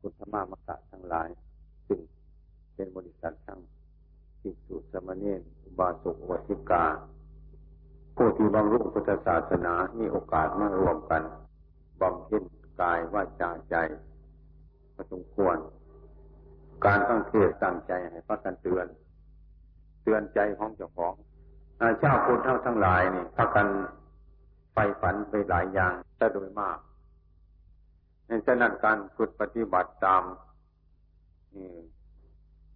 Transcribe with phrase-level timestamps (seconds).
[0.00, 1.28] พุทธรรมามกะทั้งหลาย
[1.86, 2.00] ซึ่ง
[2.74, 3.60] เป็นบริษัททั้ง
[4.40, 5.32] สิสุสมณี
[5.64, 6.84] อุบาสกวชิกา
[8.16, 11.22] ผู้ที่บำรุงพุทธศาสนา มีโอกาสมารวมกัน
[12.00, 12.44] บำเพ็ญ
[12.80, 13.76] กายว่าจาใจ
[14.96, 15.56] ประสมควร
[16.86, 18.86] การตั้งเทศตั้งใจให้พักกันเตือน
[20.02, 21.14] เตือนใจของเจ้าของ
[21.80, 23.66] อาชาพุทธทั้งหลายนี่พักกัน
[24.72, 26.78] ไฟฝันไปหลายอย่างแต่โดยมาก
[28.46, 30.22] ฉะนั้นการฝึกปฏิบัติตาม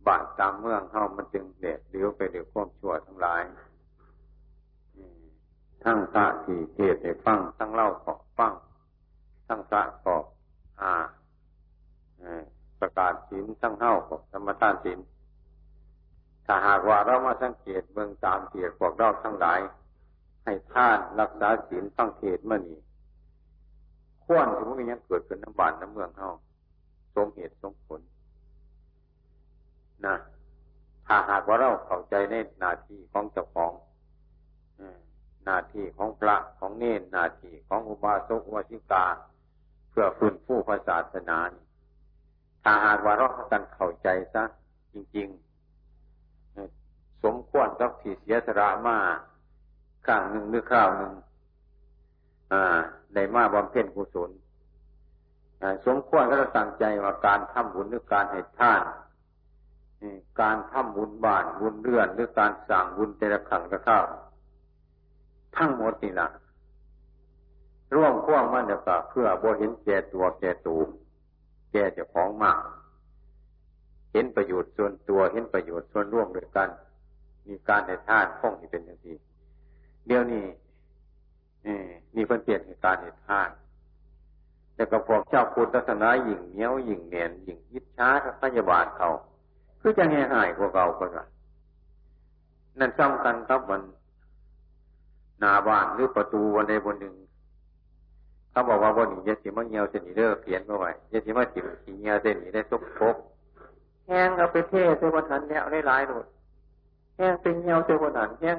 [0.07, 3.43] บาทตามเมืองเข้ามันจึงเด็ดเลี้ยวไปเดี๋ยวควบชั่วทั้งหลาย
[5.85, 8.53] ทั้งพระที่เทศในฟังทั้งเล่าขอฟัง
[9.47, 10.25] ทั้งพระขอบ
[10.81, 10.93] อ่า
[12.81, 14.99] ประกาศศีลทั้งเฮ้าขอธรรมทานศีล
[16.47, 19.61] ถ้าหากว่าเรามาสังเกตเบื้องตามเกียรติพวกเราทั้งหลาย
[20.45, 22.79] ให้ท่านรักษาศีลฟังเทศเมื่อนี้
[24.27, 26.29] ควรที่มันยังเกิดขึ้นน้ำบานน้ำเมืองเฮา
[27.15, 28.01] สมเหตุสมผล
[30.07, 30.17] นะ
[31.07, 33.73] ถ้าหากว่าเราเข้าใจในหน้าที่ของเจ้าของ
[35.45, 39.05] หน้าที่ของพระของเนรหน้าที่ของอุบาสกอุบาสิกา
[39.91, 41.39] เพื่อฟื้นฟูพระศาสนา
[42.65, 44.45] ถ้าหากว่าเรากันเข้าใจซะ
[44.93, 45.29] จริง
[46.07, 48.99] ๆ สมควรกับที่เสียสละมา
[50.07, 51.13] ข้างหนึ่งหรือข้าวหนึ่ง
[53.15, 54.31] ในมาบำเพ็ญกุศล
[55.87, 58.83] สมควรก็จะตั้งใจว่าการทำบุญหรือการให้ท่าน
[60.41, 64.05] การทำบุญบ้านบุญเรือนหรือการสั่งบุญแต่ละครั้งละข้าว
[65.57, 66.29] ทั้งหมดนี่นะ
[67.95, 70.77] ร่วมควงมันจะเพื่อบ่เห็นแก่ตัวแก่ตู
[71.73, 72.59] แก่เจ้าของมาก
[74.13, 76.69] เห็นประโยชน์ส่วนตัวเห็นประโยชน์ส่วนร่วมด้วยกัน
[77.49, 79.17] มีการให้ท่านคงที่เป็นอย่างนี้
[80.07, 80.45] เดี๋ยวนี้
[82.15, 83.57] นี่เพิ่นเปลี่ยนเหตุการณ์เหตุการณ์
[84.75, 88.09] แต่กับพวกเจ้าพุทธศาสนาหยิ่งเหนียวหยิ่งเนียนหยิ่งยิดช้า
[88.43, 89.11] พยาบาทเขา
[89.81, 91.27] คือจะแห่หายกว่าเก่าคนละ
[92.79, 93.83] นั่นซ้ำกันครับมัน
[95.43, 97.15] นาบ้านหรือประตูวันใดบนหนึ่ง
[98.51, 103.17] เขาบอกว่าบนนี้ยาสีมะเงียวเส้นนี้เด้อเขียนมาไว้ยาสีมะจิ๋วสีเงียวเส้นนี้ได้ซุกพก
[104.07, 106.27] แห้งเอาไปเทเสวันหันแล้วได้หลายหนุด
[107.17, 108.57] แห้งเป็นเงียวเสวันหันแห้ง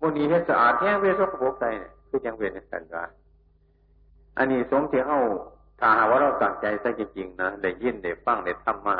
[0.00, 3.04] บนนี้เห็นสะอาดแห้งเวสุกพกใจเนี่ย คือยังเวียนกันว่า
[4.38, 5.20] อันนี้สมที่เข้า
[5.80, 8.96] ถ้าหากว่าเราตั้งใจซะจริงๆนะได้ยินได้ฟังได้ทำมา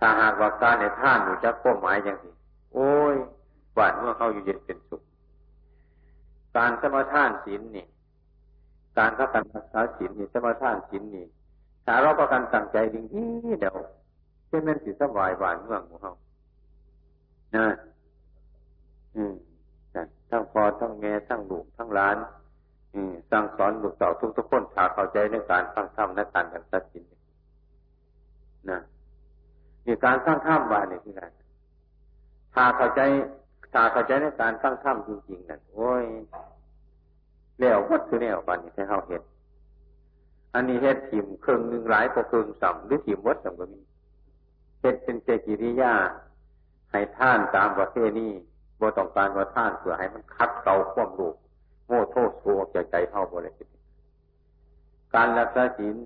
[0.00, 2.34] ถ้าหากว่าการในท่านอยู่จักเป้าหมายอย่างนี้
[2.74, 3.14] โอ้ย
[3.76, 5.02] บ้านเมื่อเข้าอยู่เย็นเป็นสุข
[6.56, 7.86] การสมาทานศีลนี่
[8.98, 11.26] การพันารักษาศีลนี่สมาทานศีลนี่
[11.86, 13.76] ถ้าเราประกันตั้งใจจริงๆเดี๋ยว
[14.50, 16.14] จะเป็นสิสบายบ้านเมืองของเขา
[17.56, 17.66] นะ
[19.16, 19.34] อืม
[20.30, 22.16] ทั้งพอทั้งแม่ทั้งลูกทั้งหลาน
[23.30, 27.04] สั่งสอนลูกเต่าทุกทุกคนถ้าเข้าใจในการฟังธรรมและการอย่างตัดสิน
[28.70, 28.80] นะ
[29.86, 31.28] นี่การสร้างธรรมว่านี่คืออะไร
[32.54, 33.00] ถ้าเข้าใจ
[33.74, 36.04] ถ้าเข้าใจในการสร้างธรรมจริงๆนั่นโอ้ย
[37.58, 39.22] แล้ววัดคือแนวบันนี้ให้เขาเห็น
[40.54, 43.80] อันนี้เฮ็ดถิ่มเครื่องหนึ่งหลายพอเครื่องสัมหรือถิ่มวัดสัมก็มี
[44.80, 45.94] เฮ็ดเป็นเจกิริยา
[46.90, 48.32] ให้ท่านตามประเภทนี้
[48.80, 51.32] บ่ต้องการว่าท่านเพื่อให้มันคัดเกาควมรู้
[51.86, 53.74] โม่โทษโวใจใจเท่าบริสุทธิ์
[55.14, 55.96] การรักษาศีล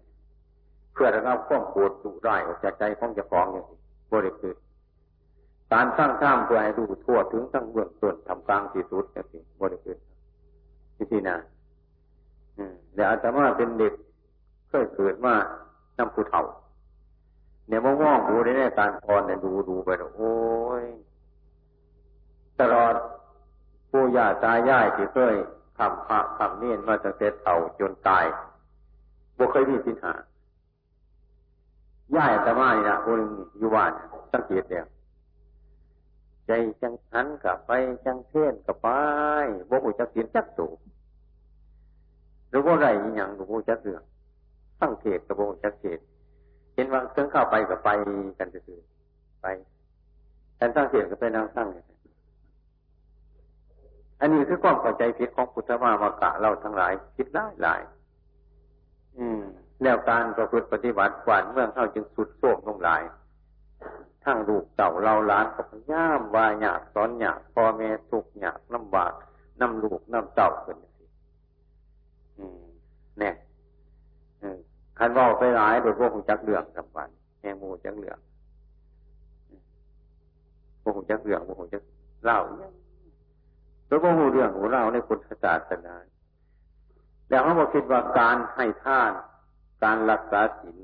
[0.93, 3.78] เพื่อระงับความโกรธดุร้ายออกจากใจของเจ้าของอย่างนี้
[4.12, 4.62] บริสุทธิ์
[5.72, 10.05] การสร้างท่ามเพื่อให้รู้ทั่วถึงทั้งเบื้องต้นทำกลางที่สุดอย่างนี้บริสุทธิ์
[10.97, 11.37] ที่ที่นา
[12.94, 13.94] เดี๋ยวอาตมาเป็นเด็ก
[14.69, 15.34] เคยเกิดมา
[15.99, 16.44] น้ำผู้เฒ่า
[17.69, 20.34] เนี่ยมองๆดูในการพรเนี่ยดูดูไปโอ้
[20.82, 20.84] ย
[22.61, 22.95] ตลอด
[23.91, 25.35] ปู่ย่าตายายที่เคย
[25.79, 28.25] ทำพระทำเนียนมาตั้งแต่เต่าจนตาย
[29.37, 30.15] บ่เคยมีสินหา
[32.17, 33.21] ย่ายแต่มานี่นะคน
[33.59, 33.91] อยู่บ้าน
[34.33, 34.87] สังเกตเดียว
[36.47, 36.53] ใจ
[36.83, 37.71] จังหันกับไป
[38.05, 38.89] จังเทนกับไป
[39.69, 40.67] บ่หูจักเสียนจักสู
[42.49, 42.87] หรือว่าไร
[43.17, 44.03] อย่างหรือว่าจักเรื่อง
[44.81, 45.99] สังเกตกับบ่หูจักเกต
[46.75, 47.88] เห็นว่าเครื่องเข้าไปกับไป
[48.38, 48.81] กันซื่อ
[49.43, 49.47] ไป
[50.56, 51.92] แต่สังเกตกับไปนั่งตั้งเนี่ย
[54.23, 57.81] อันนี้คือความเข้าใจผิดของพุทธมามากะเราทั้งหลายคิดได้หลาย
[59.19, 59.43] อืม
[59.83, 63.03] แล้วการประพฤติปฏิบัติกวานเมืองเข้าจึงสุดโทมลงหลาย
[64.25, 69.13] ทั้งลูกเต่าเราล้านกับย่ามวายหยาบสอนหยาบพ่อแม่ทุกหยาบลำบาก
[69.61, 71.05] น้ำลูกน้ำเต่าเป็นสิ
[72.39, 72.63] อืม
[73.19, 73.35] เนี่ย
[74.99, 77.11] คันว่าไปหลายโดยพวกหจักเรื่องกับวัน
[77.41, 78.19] แหงมูจักเรื่อง
[80.83, 81.83] พวกจักเรื่องพวกจัก
[82.25, 82.73] เล่าเนี่ย
[83.93, 85.94] แล้วก็หูเรื่องหูเล่าในพุทธศาสนา
[87.29, 89.11] แล้วเขาบอกคิดว่าการให้ท่าน
[89.85, 90.79] การรักษาศีล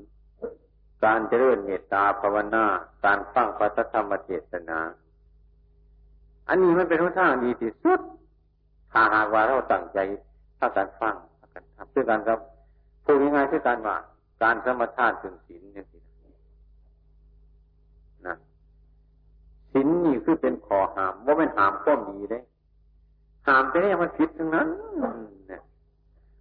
[1.05, 2.65] การเจริญเมตตาภาวนา
[3.05, 4.79] การฟังพระธรรมเทศนา
[6.49, 7.99] อันนี้มันเป็นหนทางดีที่สุด
[8.91, 9.99] ถ้าหากว่าเราตั้งใจ
[10.59, 12.39] ถ้าการฟังถ้าการทำด้วยกันครับ
[13.03, 13.97] พูดง่ายๆคือการว่า
[14.43, 15.99] การสมทานถึงศีลเนี่ยสิ
[18.27, 18.35] นะ
[19.71, 22.43] ศีลนี่คือเป็นขอหามว่าเป็นหามข้อมีเลย
[23.49, 24.67] หามแต่มันผิดทั้งนั้น
[25.49, 25.61] เนี่ย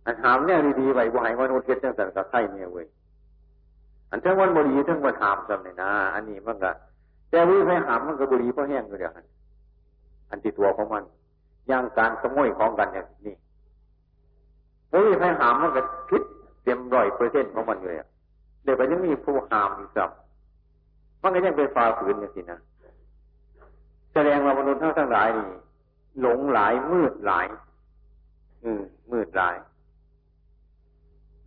[0.06, 2.86] อันหามเนี่ยดีๆไหว้บ่ให้มนุษย์เฮ็ดจังซั่นก็ใช่เนี่ยเว้ย
[4.10, 6.70] อันทั้งวันบรีทั้งวันหามจำเลยนะอันนี้มันก็
[7.30, 9.12] แต่วิไปหามมันก็บรีเพราะแห้งก็เดียว
[10.30, 11.04] อันติดตัวของมัน
[11.70, 13.34] ย่างการขโมยของกันอย่างนี้
[14.92, 16.22] วิไปหามมันก็พิษ
[16.62, 17.96] เต็มร้อยเปอร์เซ็นต์ของมันเลย
[18.62, 20.10] เดี๋ยวไปยังมีผู้หามอีกสับ
[21.22, 22.58] มันก็ยังไปฝ่าฝืนอย่างนี้นะ
[24.12, 25.46] แสดงว่ามนุษย์ทั้งทั้งหลายนี่
[26.20, 27.46] หลงหลายมืดหลาย
[28.64, 28.82] อืม
[29.12, 29.56] มืดหลาย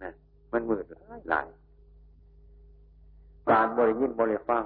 [0.01, 0.13] นะ
[0.51, 1.47] มันมืดหลายหลาย
[3.51, 4.63] การบริยินบริฟัง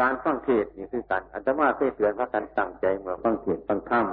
[0.00, 4.06] การฟังเทศนี่คือการอัตมาเคยเตือนพระกันตั้งใจเมื่อฟังเทศฟังธรรม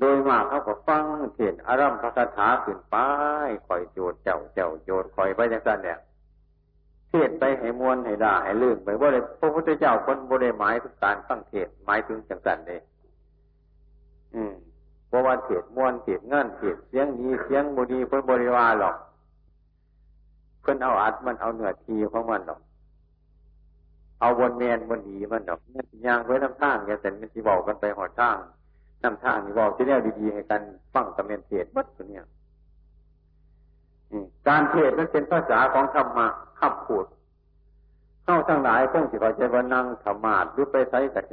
[0.00, 1.04] โดยมากเขาก็ฟัง
[1.34, 2.96] เทศอารัมพระคาถาขึ้นไป
[3.66, 5.98] คอยโจดเจ้าเจ้าโจดคอยไปอย่างนั้นเนี่ย
[7.10, 12.80] เทศไปให้มวนให้ด่าให้ลื่นไปว่าเลยพระพุทธเจ้าคนบริหมายถึงการฟังเทศหมายถึงจังสันเลย
[14.34, 14.52] อืม
[15.08, 18.96] เพราะว่าเทศม้วนเทศงานเทศเสียงดีเสียงบุดีเพิ่นบริวารหรอก
[20.60, 22.60] เพิ่อนเอาอัดมันเอาเนื้อทีของมันหรอก
[24.20, 28.36] เอาวนเมนวนดีมันหรอกมันยยางไว้น้ำท่างเนี่ยแต่มันที่บอกกันไปหอดทาง
[29.02, 30.62] น้ำท่างนี่บอกที่แนวดีๆให้กัน
[30.94, 32.24] ฟังตะเมนเทศวัดตัวเนี้ย
[34.48, 36.26] การเทศนั้นเป็นภาษาของธรรมะ
[36.60, 37.04] คำพูด
[38.24, 41.24] เข้าทั้งหลายคงสิขอใจว่านั่งธรรมาหรือไปใช้กับ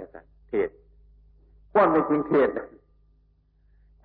[0.49, 0.69] เทศ
[1.71, 2.49] ควรไม่จริงเทศ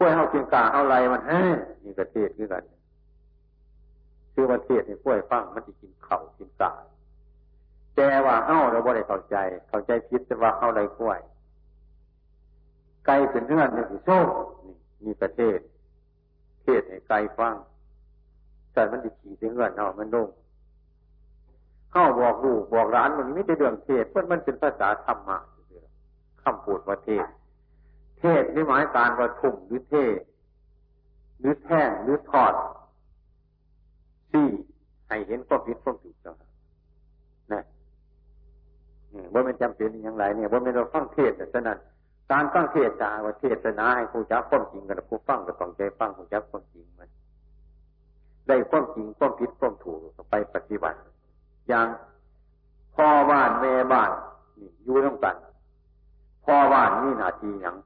[0.03, 1.41] ควรเอาจริงกาเอาไรมันแฮ้
[1.85, 2.65] นี่ก็เทศคือกัน
[4.33, 6.73] คือว่าเทศในกล้วยฟังมันจะกินเข่ากินกา
[7.95, 9.37] แต่ว่าเฮ้าเราบ่ได้เข้าใจ
[9.69, 11.21] เข้าใจผิดแต่ว่าเฮ้าไรกล้วย
[13.07, 14.27] ไก่เป็นเนื้อเนี่ยสิโชค
[14.65, 14.75] นี่
[15.05, 15.59] มีประเทศ
[16.63, 17.55] เทศให้ไก่ฟัง
[18.73, 20.29] แต่มันจะขี่เงื่อนเนามันลง
[21.93, 25.39] เข้าบอกลูกบอกร้านมันไม่ได้เรื่องเทศเพราะมันเป็นภาษาธรรมะ
[26.43, 27.27] คำพูดว่าเทศ
[28.21, 30.19] เทศนี่หมายการว่าทุ่มหรือเทศ
[31.39, 32.55] หรือแท่งหรือทอด
[34.33, 34.47] ที่
[35.09, 36.37] ให้เห็นความผิดความถูกต้อง
[37.53, 37.63] นะ
[39.33, 41.79] ว่ามันจำเป็นอย่างไรเนี่ยว่ามันเราฟังเทศแต่นั้น
[42.33, 47.09] การฟังเทศจาว่าเทศนาให้ผู้จักความจริงกันผู้ฟังก็ต้องใจฟังผู้จักความจริงมัน
[48.49, 49.99] ได้ความจริงความผิดความถูก
[50.31, 50.99] ไปปฏิบัติ
[51.69, 51.87] อย่าง
[52.97, 54.11] พ่อบ้านแม่บ้าน
[54.59, 55.37] นี่อยู่ต้องกัน
[56.45, 57.77] พ่อบ้านนี่นาทีอย่าง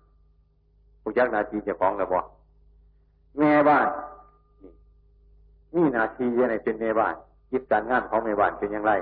[1.04, 2.20] ผู้จักนาทีจะฟ้องแล้วบ่
[3.38, 3.86] แม่บ้าน
[5.74, 7.14] นี่นาทียังไงเป็นเมบ้าน
[7.50, 8.92] คิดการงานของเมบ้านเป็นอย่างไร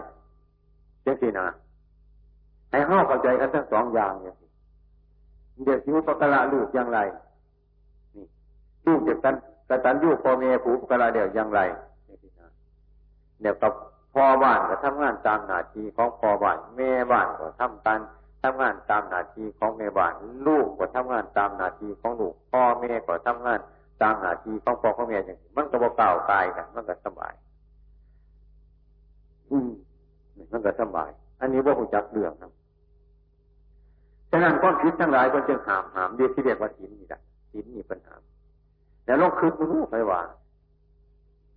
[1.02, 1.46] เจ้าสินะ
[2.70, 4.36] ให้ห้าเข้าใจกันทั้งสองอย่างเนี่ย
[5.64, 6.98] เดี๋ยวชิวปกละลูกอย่างไร
[8.14, 8.24] นี่
[8.86, 9.34] ลูกจะกัน
[9.68, 11.60] กระตันยูพ่อเมย์ผูปกละเดี๋ยวอย่างไร
[13.40, 13.72] เดี๋ยวกับ
[14.14, 18.00] พ่อบ้านก็ทำงานตามหน้าที่ของพ่อบ้านแม่บ้านก็ทำการ
[18.42, 20.12] ทำงานตามหน้าที่ของแม่บ้าน
[20.46, 23.60] ลูกก็ทำงานตามหน้าที่ของลูกพ่อแม่ก็ทำงาน
[24.02, 27.34] ตามหน้าที่ของพ่อของแม่อย่างมันก็บอกเก่าตายกันมันก็สบาย
[29.50, 29.70] อืม
[30.52, 32.52] มันก็สบาย อันนี้ว่าหูจักเรื่องครับ
[34.30, 37.20] ฉะนั้นความคิดทั้งหลายก็จึงหามหามเรียกที่เรียกว่าหินนี่แหละ
[37.52, 38.14] หินมีปัญหา
[39.06, 40.20] แล้วลองคืนมันรู้ไปว่า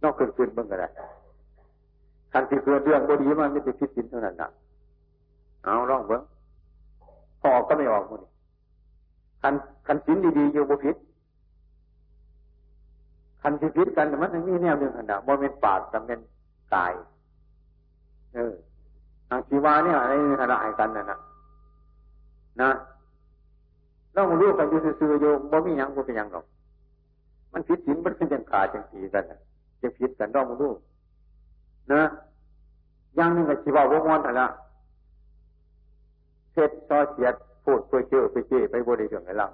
[0.04, 0.90] นอกคืนคืนเบิ่งก็ได้
[2.34, 4.50] การที่เกิดเรื่องบดีมันไม่ได้คิดหินเท่านั้นนะ
[5.64, 6.22] เอาลองเบิ่ง
[7.46, 8.24] พอกก็ไม่ออกมัน
[9.42, 9.54] คัน
[9.88, 10.96] คันสินดีๆอยู่บุพิษ
[13.42, 16.20] คันที่พิษกันมันมีแนวหนึ่งขนาดโมเมนปากกับเป็น
[16.74, 16.94] กาย
[18.34, 18.54] เออ
[19.30, 21.20] ทางชีวาเนี่ยอะไรอะไรกันน่ะนะ
[22.62, 22.70] นะ
[24.14, 26.46] เรารู้กันอยู่ซื่อๆอยู่บ่มียังบ่เป็นยังหรอก
[27.54, 29.24] มันผิดศีลมันเป็นจังขาจังสีกัน
[29.82, 30.72] จะผิดกันต้องรู้
[31.94, 32.02] นะ
[33.18, 34.48] ยังนึงกับชีวาวงวนแต่ละ
[36.56, 37.36] เทศซอเสียด
[37.66, 39.50] พูดเพื่อเชื่อไปเชื่อไปบริเรื่องอะไรล่ะ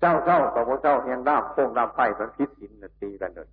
[0.00, 3.48] เจ้าเจ้ากับพระเจ้าเฮียงด้ามโค้งด้ามไฟมันพิษสินตีกันเลย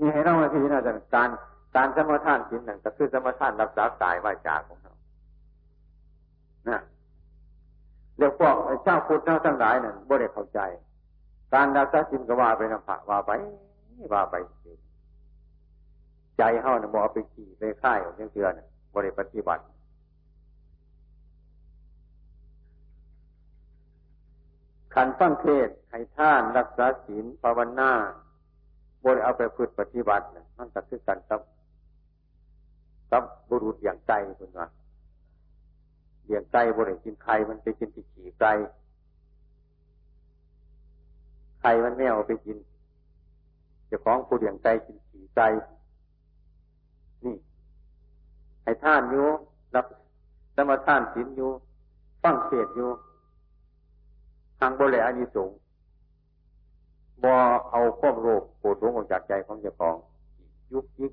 [0.00, 0.80] นี่ให้เรามาทีนะ
[1.14, 1.28] การ
[1.76, 4.92] การสมทานสินนั่นก็คือสมทานรักษากายวาจาของเรา
[6.68, 6.80] นะ
[8.18, 10.60] เรียกพวกเจ้าพุทธเจ้าทั้งหลายนั่นบ่ได้เข้าใจ
[11.54, 13.30] การรักษาสินก็ว่าไปนะพระว่าไป
[14.14, 14.36] ว่าไป
[16.38, 19.62] ใจเฮาเนี่ยบอกไปขี่ไปค่ายอย่างเชื่อเนี่ยบริปฏิบัติ
[24.94, 27.92] ขันฟังเทศให้ท่านรักษาศีลภาวนา
[29.04, 31.40] บริเอาไปพืชปฏิบัตินี่ยมันก็คือกันกับ
[33.10, 34.68] กับบุรุษอย่างใจคุณว่า
[36.24, 38.52] เลี้ยงไก่บริกินไข่มันไปกินที่ขี่ไก่
[41.60, 42.56] ไข่มันไม่เอาไปกิน
[43.90, 45.48] จะของผู้เลี้ยงไก่กินขี่ไก่
[47.24, 47.34] นี่
[48.62, 49.26] ให้ท่านอยู่
[49.74, 49.86] รับ
[50.56, 51.50] สมาท่านศีลอยู่
[52.22, 52.90] ฟังเทศอยู่
[54.58, 55.58] ทางบริอานิสงส์
[57.24, 57.32] บ่
[57.70, 59.96] เอาควบโรคปวดหัวออกจากใจของเจ้าของ
[60.72, 61.12] ยุกยิก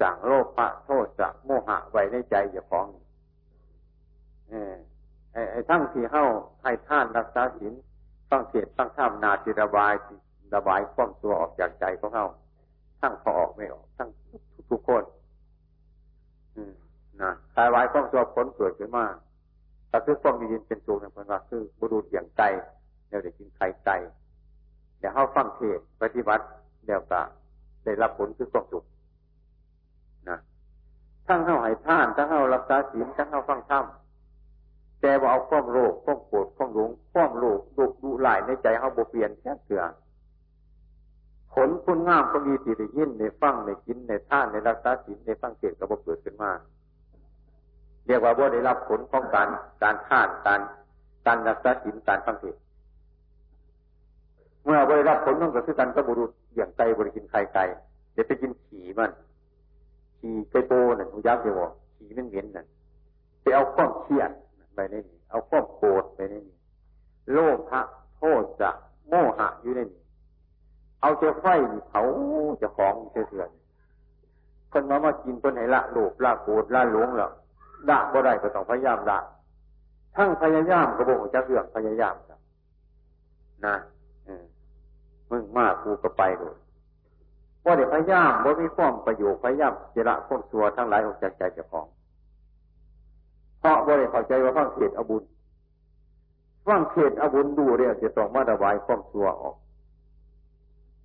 [0.00, 2.86] สั่งโลภะโทษะโมหะไว้ในใจเจ้าของ
[4.50, 4.74] เออ
[5.52, 6.24] ไอ้ทั้งที่เฮ้า
[6.62, 7.72] ให้ท่านรักษาศีล
[8.30, 9.92] ฟังเทศฟังธรรมนาจิระบาย
[10.54, 12.26] ระบายความตัวออกจากใจของเฮ้า
[13.00, 14.08] ทั้งพอออกไม่ออก ทั้ง
[14.70, 15.04] ทุกคน
[16.56, 16.72] อืม
[17.22, 19.04] นะคลายวายความตัวผลเกิดขึ้นมา
[19.88, 22.48] แต่คือความยินเป็นสูงเนี่ยเป็นว่าคือบุรุษอย่างไก่
[23.08, 23.96] เดี๋ยวได้กินไข่ไก่
[24.98, 26.44] เดี๋ยวเข้าฟังเทศปฏิบัติ
[26.86, 27.20] เดี๋ยวก็
[27.84, 28.84] ได้รับผลคือความสุข
[30.28, 30.38] นะ
[31.26, 33.84] ทั้งเข้าให้ท่านทั้งเข้ารักษาศีลทั้งเข้าฟังธรรม
[35.00, 39.82] แต่ว่าเอาความโลภความโกรธความหลงความโลภดุดุหลายในใจเขาบเปลี่ยนแค่เถื่อ
[41.54, 46.50] ผลคุณงามก็มีสิได้ยินในฟังในกินในท่านในรักษาศีลในฟังเทศก็บ่เกิดขึ้นมา
[48.06, 49.48] เรียกว่าบ่ได้รับผลของการ
[49.82, 50.60] การท่านการ
[51.26, 52.56] การรักษาศีลการฟังเทศ
[54.64, 57.64] เมื่อบ่ได้รับผลนั่นก็คือการกระบุรุษอย่างไก่บริกินไข่ไก่
[58.12, 59.10] เดี๋ยวไปกินขี่มัน
[60.18, 61.60] ขี่ไก่โปนั่นอุยักษ์เดียว
[61.96, 62.66] ขี่มันเหม็นนั่น
[63.42, 64.30] ไปเอาข้อมเครียด
[64.74, 66.56] ไปในนี้เอาข้อมโกรธไปในนี้
[67.32, 67.38] โล
[67.70, 67.80] ภะ
[68.16, 68.70] โทษจะ
[69.08, 70.00] โมหะอยู่ในนี้
[71.00, 71.46] เอาเจ้าไฟ
[71.88, 72.02] เผา
[72.60, 73.50] จะของเถื่อน
[74.72, 77.28] คนมามากินคนไหนละโลภละโกรธละหลงละ
[77.90, 79.18] ด่าบ่ได้ก็ต้องพยายามด่า
[80.16, 82.14] ทั้งพยายามก็บอกจะเรื่องพยายาม
[83.66, 83.76] นะ
[85.30, 86.56] มึงมากกูก็ไปเลย
[87.64, 91.86] ว่าเดี๋ยวพยายามว่ามีความประโยชน์พยายามเจระข้อมสัวทั้งหลายออกจากใจเจ้าของ
[93.60, 95.22] เพราะว่าเดี๋ยวเข้าใจว่าฟังเทศอบุญ
[96.66, 99.56] ฟังเทศอบุญดูเรียจะต้องมาระบายข้อมสัวออก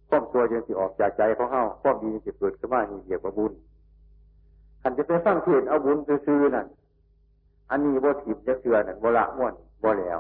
[0.10, 3.52] ข้อมสัวยังสิออกจากใจของเขาข้อมดีจะเกิดขึ้นมานี่เหยียบบุญ
[4.82, 6.68] ขันจะไปฟังเทศเอาบุญซื่อนั่น
[7.70, 10.20] อันนี้บ่ถิบจะเชื่อนั่นบ่ละม่วนบ่แล้ว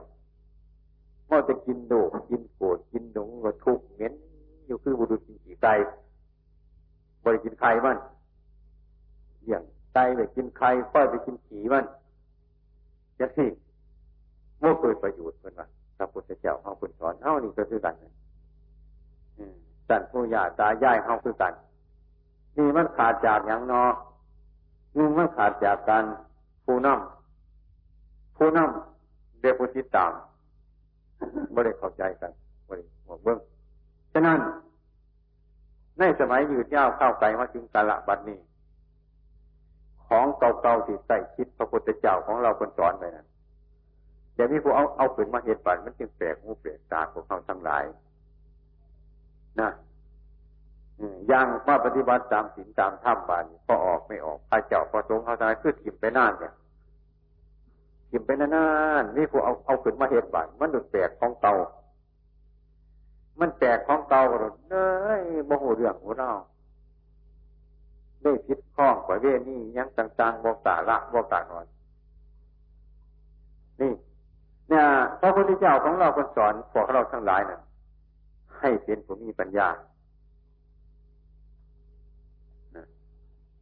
[1.30, 1.94] ม่อจะกินโด
[2.30, 4.14] กินโกรธกินหนงก็ทุกเหม็น
[4.66, 5.74] อยู่คือบุรุษกินขี่ไก่
[7.24, 7.98] บ่ได้กินไข่มัน
[9.48, 9.64] อย่าง
[9.94, 11.86] ไก่ไปกินไข่ค่อยไปกินขีมัน
[13.20, 13.50] จะที่
[14.60, 17.96] โม่เกิดประโยชน์เป็นว่าพระพุทธเจ้าเขาคุณสอนเฮานี่ก็คือกัน
[19.88, 21.54] สันผู้ยาตายายเฮาคือกัน
[22.58, 23.84] นี่มันขาดจากอย่างนอ
[24.98, 26.04] นึ่งมันขาดจากการ
[26.66, 30.12] ผู้นำผู้นำเดบุติตาม
[31.56, 32.32] บริเข้าใจกัน
[32.70, 33.40] บริหัวเบิ้ง
[34.14, 34.40] ฉะนั้น
[36.00, 38.40] ในสมัยยืดยาวเข้าไกลมาถึงกาละบัดนี้
[40.08, 43.28] ของเก่าๆที่ใส่คิดพระพุทธเจ้าของเราคนสอนไปนั้น
[44.34, 47.84] เดี๋ยวนี้พวกเอาเอาขึ้นมาเหตุปันมันจึงแปลกหูแปลกตาของเขาทั้งหลาย
[49.60, 49.70] นะ
[51.32, 56.54] ยังว่าปฏิบัติตามศีลตามธรรมบานพอออกไม่ออกพระเจ้าพระสงฆ์เขาทายคือถิ่มไปนานเนี่ย
[58.10, 58.68] ถิ่มไปนา
[59.02, 61.54] นนี่ผู้เอาเอาขึ้นมาเหตุบานมันดุดแปลกของเก่า
[63.40, 64.88] มันแปลกของเก่าหรอเน้
[65.20, 66.32] ยโมโหเรื่องของเรา
[68.24, 71.66] ได้พิษข้องกว่าเวนี่ยังต่างๆบอกตาละบอกตาหน่อย
[73.82, 73.94] นี่
[74.70, 74.86] เนี่ย
[75.20, 77.62] พระพุทธเจ้าของเราคนสอนพวกเราทั้งหลายนะ่ะ
[78.60, 79.68] ให้เป็นผู้มีปัญญา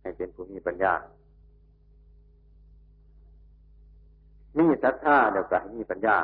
[0.10, 0.94] ให้เป็นผู้มีปัญญา
[4.58, 6.18] มีศรัทธาเดียวกันมีปัญญา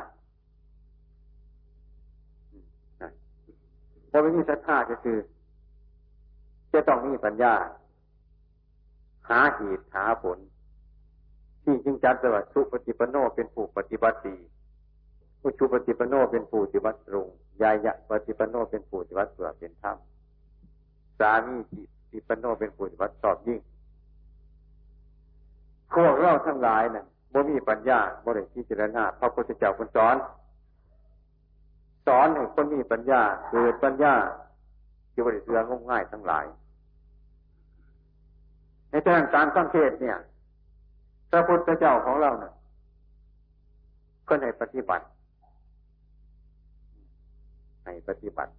[4.12, 5.18] พอไม่มีศรัทธาก็คือ
[6.74, 7.54] จะต้องมีปัญญา
[9.30, 10.38] หาเหตุหาผล
[11.64, 14.38] ที่จึงจัดว่าสุปฏิปโนเป็นผู้ปฏิบัติดี
[15.40, 17.28] ผู้ชุปฏิปโนเป็นผู้ปฏิบัติตรง
[17.62, 19.98] ยายะปฏิปโนเป็นผู้ปฏิบัติเสื่อเป็นธรรม
[21.20, 21.56] สามี
[22.12, 23.60] จิปโนเป็นผู้ปฏิบัติสอบยิ่ง
[25.94, 30.16] พวกเราทั้งหลายนะ่ะบ่มีปัญญาบ่ได้พิจารณาพระพุทธเจ้าคนสอน
[32.08, 34.14] สอนให้คนมีปัญญาเกิดปัญญา
[35.12, 36.46] ที่บริสุทธิ์งง่ายทั้งหลาย
[38.90, 40.18] ในทางการสังเกตเนี่ย
[41.32, 42.54] พระพุทธเจ้าของเราเนี่ย
[44.28, 45.06] ก็ในปฏิบัติ
[47.86, 48.52] ในปฏิบัติ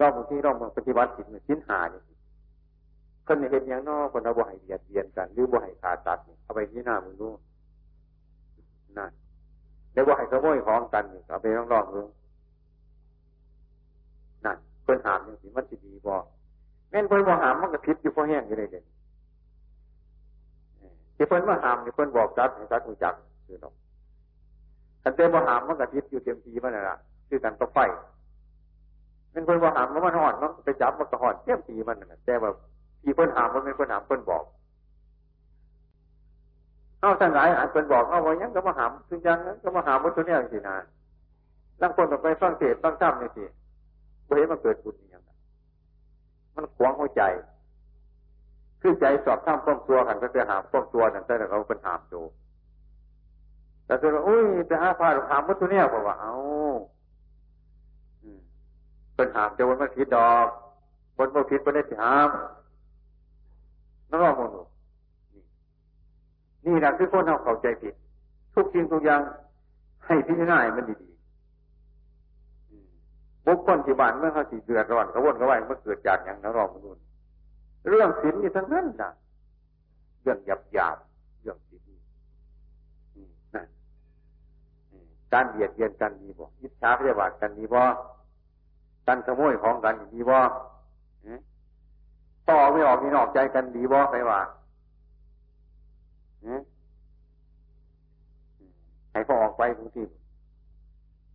[0.00, 2.02] รอบางที่รอบางปฏิบัติสินสินหาเนี่ย
[3.26, 7.28] คนเห็นอย่างนอกคนเอาบ่ให้เบียดเบียนกัน หรือบ่ให้ขาดตัดเอาไปที่หน้ามึงดู
[8.98, 9.06] นะ
[9.92, 12.02] แล้วบ่ให้ขโมยของกันเอาไปลองลองดู
[14.44, 16.14] นั่นเพิ่นหามอย่างสิมันสิดีบ่
[16.90, 18.84] แม่นเพิ่นบ่หามมันก็ผิดอยู่พอแห้งอยู่เลยเด่น
[21.16, 23.14] ที่เพิ่นว่าหามนี่เพิ่นบอกจัดให้จัดรู้จัก
[23.46, 23.74] คือดอก
[25.02, 27.78] คันเต็มบ่หามมันก็ผิดอยู่เต็มทีมันน่ะคือกันกับไฟ
[29.30, 32.50] แม่นเพิ่นบ่หามมันมันหอนมันไปจับมันก็หอนเต็มทีมันน่ะแต่ว่า
[33.04, 34.44] ที่เพิ่นหามมันเป็นเพิ่นหามเพิ่นบอก
[37.00, 40.76] เอาทั้งหลายอาจเพิ่นบอกเอาไว้ยังก็มาหามซึ่งยังก็มาหามมัตัวเนี้ยสินะ
[41.80, 43.44] บางคนก็ไปฟังเทศฟังธรรมนี่สิ
[44.26, 45.38] บ่เห็นมันเกิดบุญอย่างนั้น
[46.54, 47.22] มันขวางหัวใจ
[48.80, 52.22] คือใจสอบท่ามป้องตัวกันก็จะหามป้องตัวนั่นแต่เราเป็นหามดู
[53.86, 56.34] แต่ตัวอุ้ยไปหาพาหามมัตัวเนี้ยบอกว่าเอา
[59.14, 60.46] เป็นหามจะวันมันผิดดอก
[61.18, 62.28] วันมันผิดวันได้สิหาม
[64.14, 64.50] นั่นว่ามัน
[66.66, 67.94] นี่แหละคือคนเราเข้าใจผิด
[68.54, 69.20] ทุกสิ่งทุกอย่าง
[70.06, 71.14] ให้พิจารณามันดีๆ
[73.46, 77.02] บุคคลที่บ้านเมื่อเขาสีเดือดร้อนกระวนกระวายมันเกิดจากอย่างนั้นรองมนุษย์
[77.88, 79.10] เรื่องศีลนี่ทั้งนั้นนะ
[80.22, 80.96] เรื่องหยาบหยาบ
[81.42, 81.82] เรื่องศีล
[83.54, 83.64] นะ
[85.32, 87.80] การเบียดเบียนกันดีบ่ยิจฉาพยาบาทกันดีบ่
[89.06, 90.36] การขโมยของกันดีบ่
[92.48, 94.40] ต่อไม่ออกมีนอกใจกันดีบ่ไปว่า
[99.12, 100.04] ให้พอออกไปบางที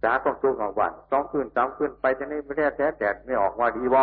[0.03, 4.01] จ้าต้องตัวออกวันสองคืนสามคืนไปจะนี่ไม่ได้แท้แต่ไม่ออกว่าดีบ่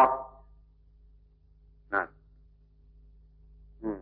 [1.95, 2.07] นั่น
[3.83, 4.01] อืม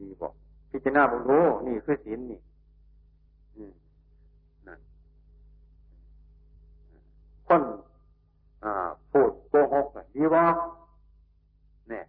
[0.00, 0.32] ดีบอก
[0.70, 2.40] พิจารณาบุรู้นี่คือศีลนี่
[3.56, 3.72] อืม
[4.66, 4.78] นั่น
[7.48, 7.62] คน
[10.14, 10.42] ดีบ่
[11.88, 12.04] เนี่ย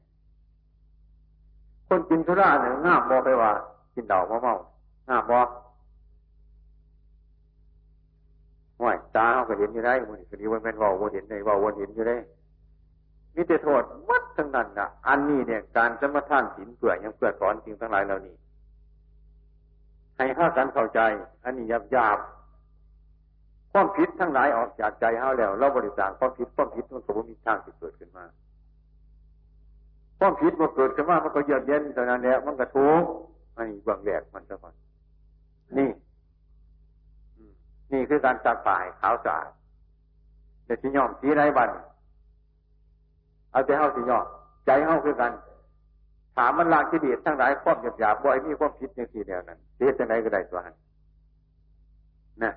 [1.88, 3.52] คนกินสุราเนี่ยง่ามบอไปว่า
[3.94, 4.56] กินดอกมะเมา
[5.10, 5.42] ง่ามบอ
[8.80, 12.18] ห่วยตาเขาก็เห็นอยู่ได้มันก็ดีว่าแม่นว่าวนเห็นในว่าวนเห็นอยู่ได้
[13.36, 18.36] มีแต่โทษมัดทั้งนั้นนะอันนี้เนี่ย การจะมาท่านศีลเปื่อยังเปื่อสอนสิ่งทั้งหลายเหล่านี้
[20.18, 21.00] ให้ห้ากันเข้าใจ
[21.44, 22.18] อันนี้ยับยาบ
[23.74, 28.26] ความผิดทั้งหลายออกจากใจเฮาแล้ว เราบริจาคความผิดความผิดมันก็มีทางที่เกิดขึ้นมา
[30.20, 33.10] ความผิดมันเกิดขึ้นมามันก็เยือกเย็นเท่านั้นแหละมันก็ทุกข์
[33.56, 34.74] อันนี้เบื้องแรกมันจะก่อน
[35.78, 35.90] นี่
[37.92, 39.46] นี่คือการจักป่ายขาวสาด
[40.66, 41.70] แต่ที่ยอมสีไรบัน
[43.52, 44.26] เอาใจเฮาที่ยอม
[44.66, 45.32] ใจเฮาคือกัน
[46.38, 50.76] ถามมันลางที่ดีทั้งหลายความหยาบหยาบบ่อยมีความผิดอย่างที่เดียวนั้นเสียจังไรก็ได้ตัวนั้น
[52.44, 52.54] นะ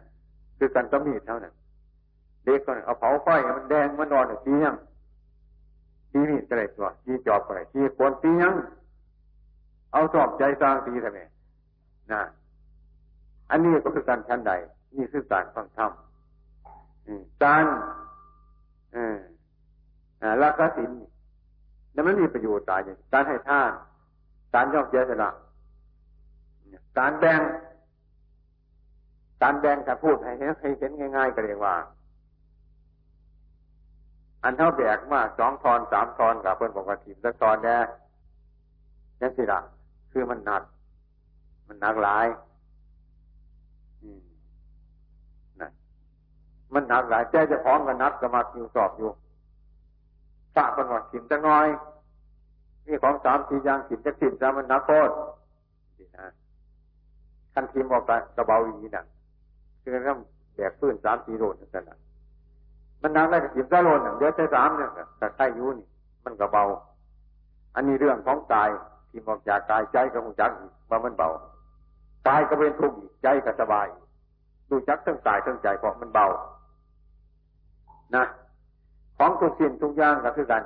[0.58, 1.54] คือกันต้องมีเท่านั้น
[2.44, 4.74] เด็กก็เอาเผาไฟมันแดงมันนอนสียัง
[6.10, 8.54] สีมีดก็ได้ตัวสีจอบก็ได้สีกวนสียัง
[9.92, 11.20] เอาสอบใจสร้างสีทำไม
[12.12, 12.22] นะ
[13.50, 14.52] อันนี้ก็คือการชั้นใด
[14.96, 15.90] นี่คือการฟังธรรม
[17.44, 17.64] การ
[20.42, 20.90] รักษาศีล
[21.94, 23.70] นั่นไม่มีประโยชน์ตายอย่างการให้ท่าน
[24.54, 25.30] การย่อมเสียสละ
[26.98, 27.40] การแบ่ง
[29.42, 31.76] การแบ่งการพูดให้เห็นให้เห็นง่าย ๆ ก็เรียกว่า
[34.42, 37.76] อันเท่าแบกมาสองทอนสามทอนกับเพื่อนบอกว่าทีมละตอนแน่
[39.20, 39.60] ยังสิละ
[40.12, 40.62] คือมันหนัก
[41.66, 42.26] มันหนักหลาย
[45.60, 45.70] นะ
[46.74, 49.10] มันหนักหลายใจจะพร้อมกันนักก็มาคิวสอบอยู่
[50.54, 51.66] ฝากกันว่าขิมจะน้อย
[52.86, 55.12] มีของสามสี่อย่างขิมจะขิมจะมันนักโคตร
[55.98, 56.26] นี่นะ
[57.54, 59.04] คันทีมออกไปกระเบาอย่างนี้นะ
[59.86, 60.20] คือต้อง
[60.56, 61.98] แบกพื้นสามสี่โลนั่นแหละ
[63.02, 65.86] มันนักได้ขิมจะโลนเดี๋ยวใช้สามเนี่ยแต่ใช้ยูนี่
[66.24, 66.64] มันกระเบา
[67.74, 68.70] อันนี้เรื่องของกาย
[69.10, 70.50] ที่ออกจากกายใจก็คงจัก
[70.90, 71.28] ว่ามันเบา
[72.28, 73.86] กายก็เป็นทุกข์ใจก็สบาย
[74.68, 76.26] ดูจักทั้งกายทั้งใจเพราะมันเบา
[78.16, 78.24] นะ
[79.18, 80.62] ของทุกสิ่งทุกอย่างก็คือกัน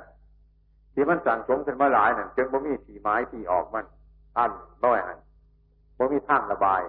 [0.93, 3.85] ที่มันสั่งสมขึ้นมาหลายนั่นจึงบ่มีสีไม้ที่ออกมัน
[4.37, 4.51] อัน
[4.83, 5.17] ร้อยอัน
[5.97, 6.81] บ่มีทางระบาย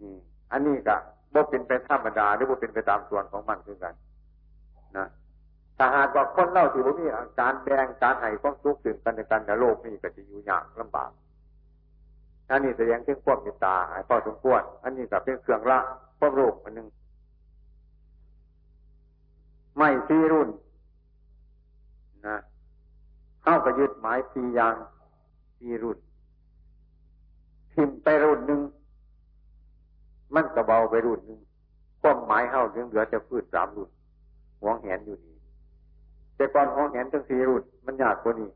[0.00, 0.18] อืม
[0.52, 0.96] อันนี้ก็
[1.34, 3.94] บ่เป็นไปธรรมดาหรือบ่เป็นไปตามส่วนของมันคือกัน
[4.96, 5.06] นะ
[5.78, 7.06] ถ้าหากว่าคนเล่าที่บ่มี
[7.40, 11.10] การแบ่งการให้ความสุขถึงกันในกันในโลกนี้ก็จะอยู่ยากลำบาก
[12.50, 15.78] อันนี้แสดงถึงความเมตตาไอ้พ่อสมควรอันนี้ก็เป็นเครื่องละ
[16.18, 16.88] ความโลภอันหนึ่ง
[19.76, 20.48] ไม่ซีรุ่น
[22.26, 22.36] นะ
[23.42, 24.74] เข้าก็ยึดหมายสียาง
[25.58, 25.98] สีรุ่น
[27.72, 28.60] ทิมไปรุ่นหนึ่ง
[30.34, 31.40] มันก็เบาไปรุ่นหนึ่ง
[32.00, 33.90] ความหมายเข้าถึงเหลือจะพืชสามรุ่น
[34.62, 35.36] หวงแหนอยู่นี่
[36.36, 38.50] แต่ก่อนหวงแหนทั้งสี่รุ่น มันยากกว่านี้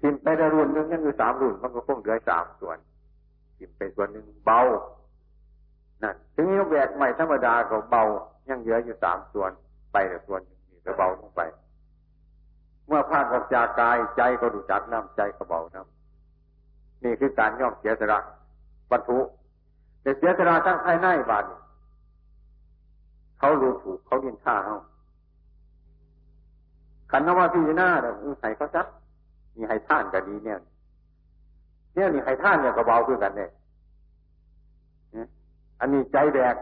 [0.00, 2.78] ทิมไปได้รุ่นหนึ่งนั่นคือสามรุ่น มันก็คงเหลือสามส่วน
[3.58, 4.60] ทิมไปส่วนหนึ่งเบา
[6.02, 8.02] นั่นถึงนี้แบกใหม่ธรรมดาก็เบา
[8.48, 9.50] ยังเหลืออยู่สามส่วน
[9.92, 11.40] ไปแต่ส่วนนี้ไปเบาลงไป
[12.86, 18.18] เมื่อพาดออกจากกายใจก็ดูจักน้ำใจก็เบาน้ำนี่คือการย่อมเสียสละ
[18.90, 19.18] วัตถุ
[20.06, 21.44] แต่เสียสละทั้งภายในบาด
[23.38, 24.78] เขารู้ถูกเขาดินท่าเขา
[27.10, 28.86] ขันนว่าพี่หน้าเดี๋ยวให้เขาซัก
[29.56, 30.58] มีให้ท่านก็ดีเนี่ย
[31.94, 33.50] เนี่ยนี่ให้ท่านเนี่ยก็เบาคือกันเนี่ย
[35.80, 36.56] อันนี้ใจแบก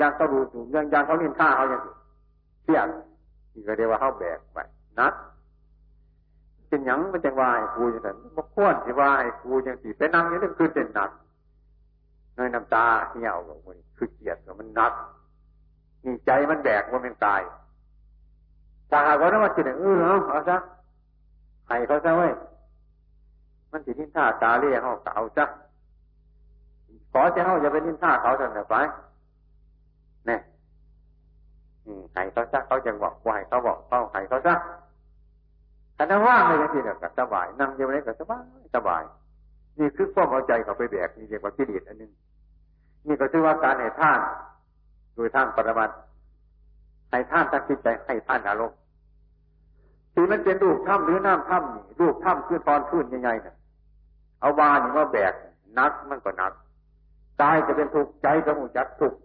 [0.00, 1.82] ยังเขาดูถูกยังยังเขาดินท่าเขาอย่าง
[2.62, 2.86] เที่ยง
[3.52, 4.58] นี่ก็เรียกว่าเขาแบกไป
[5.00, 5.12] นัก
[6.68, 11.10] เป็นหยังมันจังว่าให้ครูอย่างนั้นมันควรที่ว่าให้ครูอย่างสี่ไปนั่งอย่างนี้คือเป็นหนัก
[12.36, 14.92] ในน้ำตาเหี่ยวมันคือเกียดมันนัก
[16.04, 17.40] นี่ใจมันแบกมันเป็นตาย
[18.90, 20.56] ถ้าหากว่านั้นมันจิตเออเอาเอาซะ
[21.68, 22.32] ให้เขาซะเว้ย
[23.70, 25.44] มันสิทิ้นท่าตาเรียกเขาเก่าซะ
[27.12, 28.74] ขอจะเขาจะไปทิ้นท่าเขาทำไป
[30.26, 30.40] เนี่ย
[32.12, 34.54] ให้เขาซะเขาจะบอกว่าให้เขาบอกเขาให้เขาซะ
[35.94, 38.42] แต่ถ้าว่างเลยทีเดียวก็สบายนั่งอยู่ไหนก็สบาย
[38.74, 39.02] สบาย
[39.78, 42.12] นี่คือความเอาใจเขาไปแบกนี่เรียกว่ากิเลสอันนึง
[43.06, 44.18] นี่ก็ถือว่าการให้ท่าน
[45.14, 45.90] โดยทางปรมัต
[47.10, 48.78] ให้ท่านตั้งจิตใจให้ท่านอารมณ์
[50.14, 53.54] ที่มันเป็นรูปถ้ำหรือน้ำถ้ำนี่รูปถ้ำคือตอนขึ้นยังไงเนี่ย
[54.40, 55.32] เอาวานี่ว่าแบก
[55.78, 56.52] นักมันก็นัก
[57.40, 59.18] กายจะเป็นทุกข์ใจก็หูจักทุกข์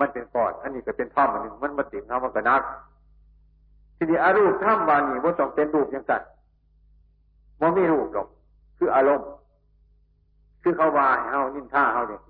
[0.00, 2.62] มันเป็นก้อน อันนี้ก็เป็นถ้ำอันหนึ่งมันมาติ่งเอามันก็นัก
[3.96, 6.12] ทีนี้อารูปถ้ำวานี่ว่าต้องเป็นรูปยังไง
[7.60, 8.28] มันไม่รูปหรอก
[8.84, 9.28] คืออารมณ์
[10.62, 12.20] คือเขาว่าเฮานินท่าเฮาเนี่ย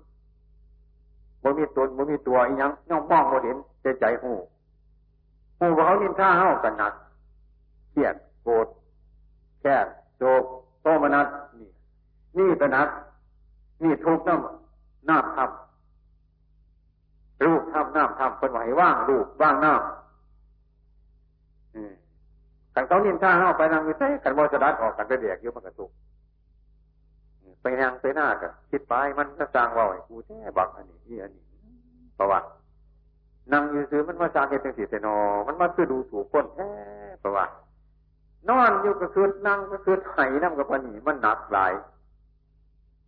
[1.43, 4.31] บ่มีตนบ่มีตัวอีหยังย่อมมองบ่เห็นใจใจหู
[5.59, 6.93] หูว่าเขานินท่าเฮากันหนัก
[7.91, 8.67] เครียดโกรธ
[9.61, 9.75] แค่
[10.17, 10.43] โศก
[10.81, 11.69] โทมนัสนี่
[12.37, 12.87] นี่ก็นัก
[13.83, 19.95] นี่ทุกข์น้ำน้ำทำรูปทำน้ำทำเป็นไหวว่างรูปว่างน้ำ
[22.75, 25.91] กันเขานินท่าเฮาไปนั่งอยู่ใช่กันบ่จะดัดออกกันไปเดียกอยู่มันกระตุก
[27.61, 31.45] ไปนั่งไปหน้ากันคิดไปมันจะสร้างว่าไอ้กูแท้บักอันนี้นี่อันนี้
[32.15, 32.39] เพราะว่า
[33.53, 36.69] นั่งอยู่ซื้อมันมาสร้างเหตุเป็นสีเสนอมันมาคือดูถูกคนแท้
[37.19, 37.45] เพราะว่า
[38.49, 41.73] นอนอยู่ก็คือนั่งก็คือไห้น้ำกับปนีมันหนักหลาย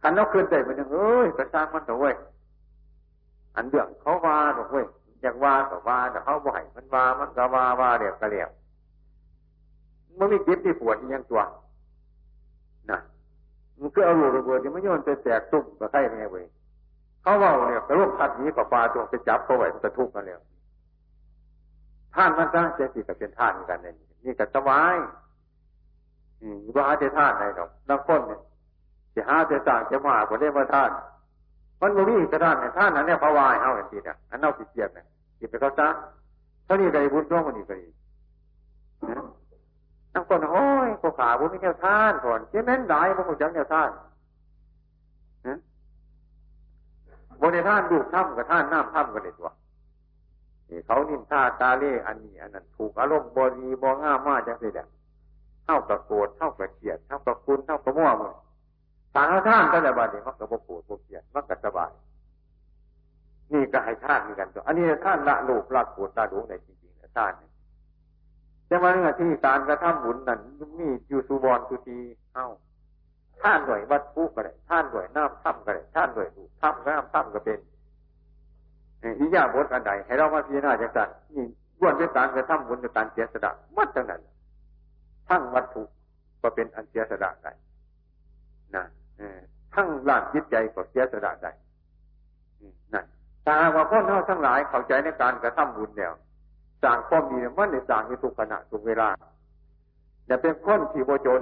[0.02, 2.15] ขันนกขึ้นใจไปหนึ่งเอ้ยกระซ้างมันตัวเว้ย
[3.56, 4.86] อันเดือดเขาว่าตัวเว้ย
[5.21, 8.50] อยากว่าก็ว่าแต่เขาบ่อยมันว่ามันก็ว่าว่าเรียบกระเรียบ
[10.17, 11.41] มันไม่เจ็บที่ปวดยังตัว
[12.91, 13.00] นะ
[13.82, 16.46] มันก็เอาลูกระเบิดที่มันโยนไปแตกตุ้มกับใครเนี่ยเว้ย
[17.24, 20.40] เขาว่าเนี่ยกระโลกพัดนี้กับปลาตัวไปจับเขาไว้มันกระทุกกันแล้ว
[22.16, 24.96] ท่านมันสร้างเจสิกับเป็นท่านกันเนี่ยนี่ก็สบาย
[26.42, 28.40] อืมว่าจะท่านไหนหรอกนักคนเนี่ย
[29.16, 30.92] จะหาจะสั่งจะมาคนได้มาท่าน
[31.82, 35.06] มันบ่มีกระท่านเนี่ยท่านนั้นเนี่ยพระวายเอาอย่างนี้เนี่ยอันเอาสิเจียบเนี่ย
[35.40, 35.88] จิบไปเขาซะ
[36.66, 37.88] เท่านี้ก็บุญร่วมมันอีกก็ดี
[40.18, 43.90] ทั้งคนโอ้ยกูขาบุญไม่เที่ยวท่านก่อนเจ้าแม่นได้พวกกูจังเที่ยวท่าน
[47.42, 49.50] บนในท่านดูถ้ำกับท่านน้ำถ้ำกันเลยตัว
[50.70, 54.88] นี่เขานินท่าตาเล่อันนี้ อันนั้นถูกอารมณ์บรีบอง่ามากจังเลยแหละ
[55.66, 58.34] เท่ากับโกรธเท่ากับเกลียดเท่ากับคุณเท่ากับมั่วมือ
[59.14, 61.92] ทางท่านก็จะบาดเจ็บมันกับโกรธโกเกลียดมันกับสบาย
[63.54, 67.34] นี่ก็ให้ท่านมีกันตัวอันนี้ท่านละลูกละโกรธละดูในจริงๆนะท่าน
[68.68, 70.40] แต่ว่าเรื่องที่การกระทำบุญนั้น
[70.80, 72.00] มีอยู่สุบอนสุตี
[72.34, 72.48] เอ้า
[73.42, 77.60] ท่านหน่วยวัตถุก็ได้ท่านหน่วยน้ำถ้ำก็ได้ท่านหน่วยดูถ้ำน้ำถ้ำก็เป็น
[79.20, 81.46] อีกอย่างบทอันใดให้เรามาพิจารณาจากกันนี่
[81.80, 84.22] ล้วนเป็นการกระทำบุญในการเสียสละมัดทั้งนั้น
[85.30, 85.84] ทั้งวัตถุ
[86.42, 87.52] ก็เป็นอันเสียสละได้
[88.76, 88.84] นะ
[89.74, 91.52] ทั้งร่างจิตใจก็เสียสละได้
[92.94, 93.06] นั่น
[93.48, 96.14] ตาว่าพ่อเท่าทั้งหลายเข้าใจในการกระทำบุญแล้ว
[96.84, 99.10] สร้างความดีมันในสร้างในทุกขณะทุกเวลา
[100.28, 101.42] อย่าเป็นคนที่โบจน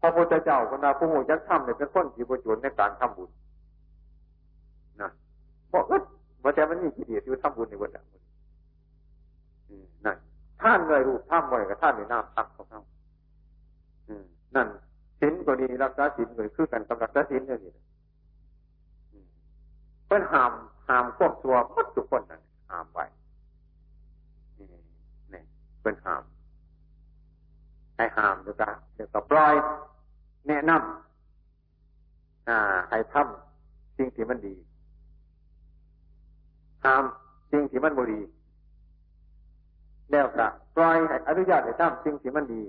[0.00, 3.30] พระพุทธเจ้าคนนาผู้หูจักทำเนี่ยเป็นคนที่ประจุในการทำบุญ
[5.00, 5.10] นะ
[5.72, 6.02] บอกเออ
[6.42, 8.06] ว่าแต่มันมีกิเลสอยู่ทำบุญในวันนั้น
[10.04, 10.16] นั่น
[10.62, 12.82] ท่านเลยรูปท่านบ่อยกับท่านในน้ำตักของเขา
[14.56, 14.68] นั่น
[15.20, 17.72] สินก็ดีรักษาสินก็คือกันกับรักษาสินเนี่ยนี่
[20.06, 20.52] เพิ่นห้าม
[20.88, 23.04] ห้ามควบตัวมัดทุกคนนั่นห้ามไว้
[25.82, 26.22] เพิ่นห้าม
[27.96, 29.54] ให้ห้ามด้วยกันเดี๋ยวก็ปล่อย
[30.48, 32.58] แนะนำอ่า
[32.90, 34.56] ให้ทำสิ่งที่มันดี
[36.84, 38.20] ทำสิ่งที่มันบุรี
[40.10, 42.62] แล้วก็ปล่อยให้อนุญาตให้ทำสิ่งที่มันดี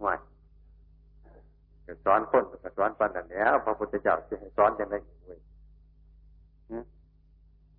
[0.00, 0.14] ไว้
[2.04, 4.94] สอนคนก็สอนปันนั่นแล้วพระพุทธเจ้าจะให้สอนยังไง
[5.26, 5.40] เว้ย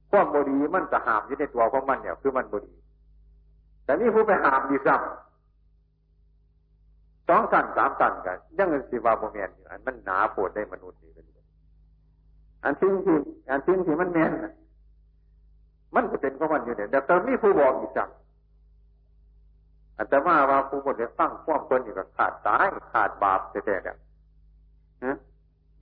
[0.09, 2.73] ความบดีมันจะหามอยู่ในตัวของมันเนี่ย คือมันบดี
[3.89, 11.25] แต่นี่ผู้ไปหามดีซ้ำสองตันสามตันกันยังเงินสิบาโมเมนอยู่อันมันหนาปวดได้มนุษย์นี่กัน
[12.63, 13.15] อันที่ที่
[13.49, 14.31] อันที่ที่มันแมน
[15.95, 18.09] มันก็เป็นของมันอยู่เนี่ยแต่ตอนนี้ผู้บอกอีกจัง
[19.97, 23.93] อาจว่าว่าผู้บดเนี่ยตั้งความตนอยู่กับขาดตายขาดบาปแต่แต่เนี่
[25.13, 25.15] ย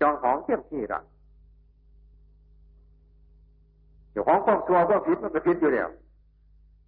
[0.02, 1.02] จองของเที่ยมที่ละ
[4.12, 5.90] เดี๋ยวของความตัวความผิดมันก็ผิดอยู่แล้ว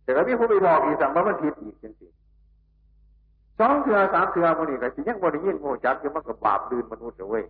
[0.10, 7.44] แต่ก็มีผู้ไปบอกอีกสั่งว่ามันผิดอีกจริงๆสองเถื่อสามเถื่อมันนี่ก็สิยังบริยินโมจักอยู่มันก็บาปดื่นมนุษย์เว้ย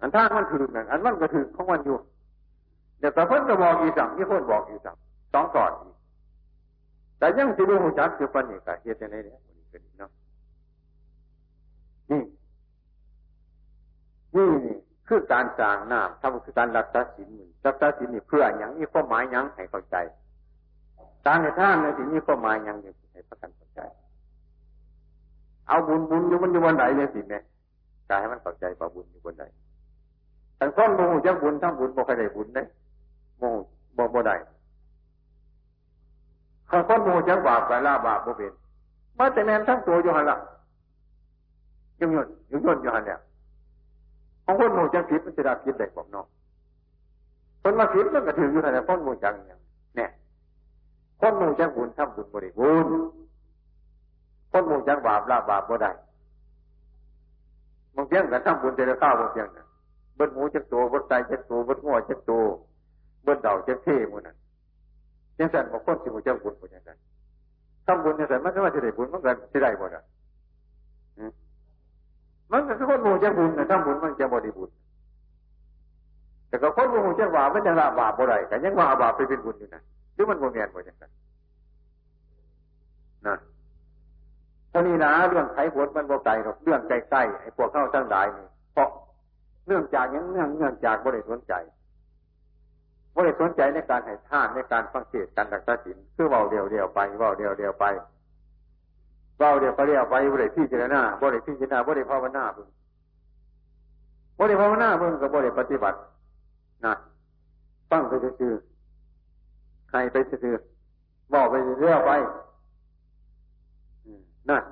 [0.00, 1.96] อันท่ามันถือนั่นอันมันก็ถือของมันอยู่
[2.98, 4.96] เดี๋ยวแต่เพิ่นก็บอกอีสั่งมีคนบอกอีสั่ง
[5.32, 5.94] สองก่อนอีก
[7.18, 10.10] แต่ยังสิรู้หูจักคือปัญญาเหตุในนี้มันก็ดีเนาะ
[12.10, 12.20] นี่
[14.36, 14.76] นี่นี่
[15.08, 17.28] คือการสร้างน้ำทำคือการรักษาศีล
[17.66, 19.96] รักษาศีลนี่เพื่ออย่างนี้ข้อหมายยังให้เข้าใจ
[21.26, 22.76] การในท่านในสิ่งนี้ข้อหมายยัง
[23.12, 23.80] ให้ประกันเข้าใจ
[25.68, 27.38] เอาบุญบุญอยู่มันอยู่บนไหนเนี่ยสิแม่
[28.10, 29.44] กายให้มันเข้าใจว่าบุญอยู่บนไหน
[30.56, 32.62] แต่คนโมโหจักบุญทั้งบุญบ่ใครได้บุญได้
[33.38, 33.56] โมโห
[33.96, 34.36] บ่บ่ได้
[36.70, 38.52] ข้าคนโมโหจักบาปไปล่าบาปบ่เป็น
[39.18, 40.36] มาแต่แมนทั้งตัวอยู่หันละ
[42.00, 43.18] ยุ่งยนยุ่งยนอยู่หันเนี่ย
[44.46, 46.26] ของคนโมจังผิดมันจะได้ผิดได้บอกเน้อง
[47.62, 49.60] คนมาผิดมันก็ถืออยู่แต่คนโมจังอย่าง
[49.96, 50.10] เนี่ย
[51.20, 52.90] คนโมจังบุญทำบุญบริบูรณ์
[54.52, 55.90] คนโมจังบาปละบาปบ่ได้
[57.94, 59.66] บางเพียงแต่ทำบุญแต่ละข้าวบางเพียงนะ
[60.16, 62.32] เบิ้ลหมูจักโตเบิ้ลไก่จักโตเบิ้ลง้อจักโต
[63.22, 64.36] เบิ้ลเดาจักเท่หมดนั่น
[65.38, 66.90] ยังสั่นบอกคนสิบุญจังบุญบุญยังไง
[67.86, 70.02] ทำบุญยังสั่นมันก็ว่าจะได้บุญมันก็จะได้หมดอะ
[72.52, 74.74] มันก็คือคนโมจังบุญนะทำบุญมันจะบริบูรณ์
[76.48, 79.82] แต่ก็คนโมจังบาปมันจะละบาปบ่ได้กันยังว่าบาปไปเป็นบุญอยู่นะ
[80.14, 81.10] หรือมันโมเมียนบ่จังกัน
[83.26, 83.36] นะ
[84.70, 88.88] เท่านี้นะเรื่องไขผลมันบ่ไกลหรอกเรื่องใกล้ๆไอ้พวกเข้าทั้งหลายนี่เพราะ
[89.66, 91.54] เนื่องจากยังเนื่องเนื่องจากบริสนใจ
[93.16, 97.84] บริสนใจในการให้ท่านในการฟังเทศการดักตาสินคือเบาเดียวเดียวไปเบาเดียวเดียวไป
[99.38, 102.68] เบาเดียวไปเรียวไปบริพี่เจรนาบริพี่เจรนาบริภาวนาเพิ่ง
[104.38, 105.98] บริภาวนาเพิ่งกับบริปฏิบัติ
[106.84, 106.94] นะ
[107.90, 108.52] ฟังไปซื่อ
[109.90, 110.54] ใครไปซื่อ
[111.32, 112.10] บอกไปเรื่อยไป
[114.48, 114.62] นั่น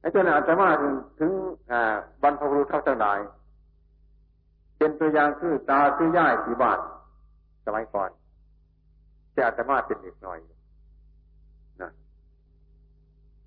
[0.00, 1.32] ไอ้เจ้าหน้าจะมาถึงถึง
[2.22, 3.18] บรรพบุรุษเท่าทั้งหลาย
[4.78, 6.78] เป็นตัวอย่างคือตาคือย่ายสีบาท
[7.64, 8.10] สมัยก่อน
[9.32, 10.38] แต่อาตมาเป็นเด็กหน่อย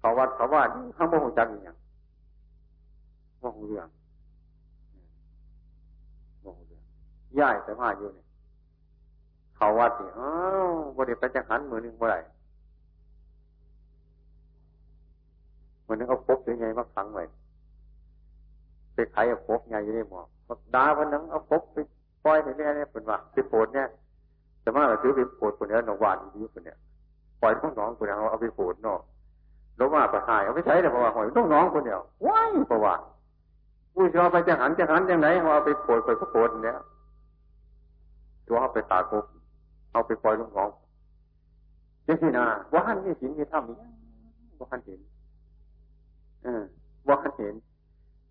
[0.01, 1.77] เขาวัดเขาว่านี่ข้างบนจังอย่าง
[3.41, 3.87] ว่าหูเรื่อง
[6.43, 6.83] ว่าหูเรื่อง
[7.39, 8.27] ย่ายแต่มาอยู่เนี่ย
[9.55, 10.31] เขาวัดนี่อ้า
[10.67, 12.17] วบริไปจังหันมือหนึ่งเมื่อไร
[15.85, 17.23] มือนึงเอาพบยังไงมาขังไว้
[18.93, 20.21] ไปไขเอาพบไงอยู่ในหมอ
[20.75, 21.77] ดาวันนั้นเอาพบไป
[22.23, 23.87] ปล่อยในนี้เนี่ยเป็นว่าไปโปรดเนี่ย
[24.61, 26.77] แต่ว่าถือไปโปรดคนนี้หนองวานดีคนเนี่ย
[27.41, 28.99] ปล่อยต้องน้องคนเนี้เอาไปโปรดเนาะ
[29.79, 32.95] ลงมาประหายเอาไปใช้แต่เพราะว่าหอยต้องน้องคนเดียวว้ายเพราะว่า
[33.93, 36.77] ผู้ชอบไปจะหันจะหันยังไงเอาไปโปรดไปก็โปรดเนี่ย
[38.47, 39.25] ตัวเอาไปตากบ
[39.91, 40.69] เอาไปปล่อยลูกน้อง
[42.07, 43.77] ยังที่นาว่าหันนี่สินมีถ้ำนี้
[44.60, 44.99] ว่าหันเห็น
[46.43, 46.63] เออ
[47.07, 47.55] ว่าหันเห็น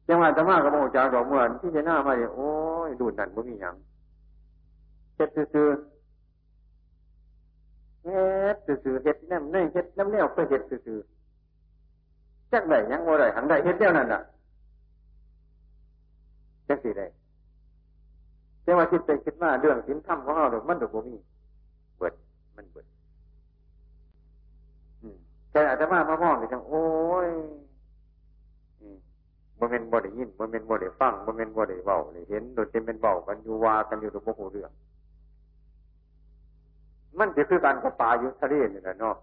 [0.09, 2.49] จังวะธรรมะกับโมจากดอกเมื่อที่จะหน้ามาเนี่ยโอ้
[2.89, 3.75] ยดูนั่นบ่มีอย่าง
[5.17, 5.69] เฮ็ดซื่อ
[8.05, 10.99] เฮ็ดซื่อเฮ็ดน้ำในเฮ็ดน้ำแนวก็เฮ็ดซื่อ
[12.53, 14.21] จักได้ยังบ่ได้หังได้เฮ็ดเดียวนั่นน่ะ
[16.69, 17.07] จักสิได้
[18.63, 21.17] แต่ว่าคิดไปคิดมาเรื่องสินธรรมของเรามันดอกบ่มี
[21.97, 22.13] เบิด
[22.57, 22.87] มันเบิด
[25.53, 26.83] แต่อาจจะมามามองจังโอ้
[27.27, 27.29] ย
[29.59, 34.71] บ่เมนบ่ได้ยินบ่เมนบ่ได้ฟังบ่เมนบ่ได้เบาเลยเห็นโดยเต็มเป็นเบากันอยู่ว่ากันอยู่ตัวโมโหเรื่อง
[37.19, 39.17] มันจะคือการกระปาอยู่ทะเลนี่แหละเนาะ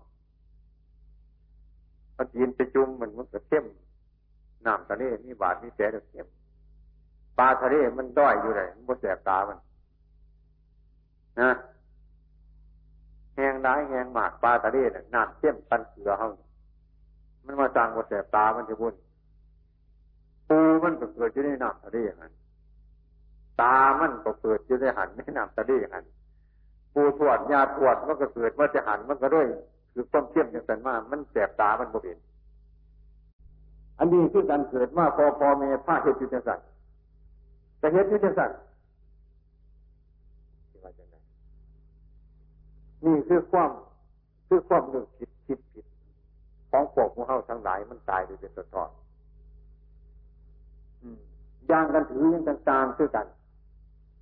[2.18, 3.66] มันยินไปจุ่มมันมันก็เข้ม
[4.66, 6.28] น้ำทะเลมีบาดมีแผลเข้ม
[7.38, 9.58] ปลาทะเลมันด้อยอยู่เลยมันบ่แสบตามัน
[11.40, 11.50] นะ
[13.34, 16.28] แหงร้ายแหงหมากปลาทะเลน่ะน้ำเข้มปันเกลือเฮา
[17.46, 18.96] มันมาจางบ่แสบตามันจะบุญ
[20.48, 22.34] ปูมันก็เกิดอยู่ในน้ำทะเลอย่างนั้น
[23.62, 26.06] ตามันก็เกิดอยู่ในหันในน้ำทะเลอย่างนั้น
[26.94, 29.48] ปูถวดยาถวดมันก็เกิดว่าจะหันมันก็ด้วย
[29.94, 32.18] คือความเข้มอย่างนั้นมามันแสบตามันบ่เป็น
[34.00, 36.66] อันนี้คือการเกิดว่าพอพอเมผ้าเหตุจุดสัตว์
[37.82, 38.52] จะเห็นที่จังสัน
[43.06, 43.70] นี่คือความ
[44.48, 45.86] คือความเรื่องผิดผิดผิด
[46.72, 48.90] ของพวกมูเฮาทั้งหลายมันตายโดยเป็นตัวตอน
[51.72, 53.28] ย่างกันถือยังต่างๆคือกัน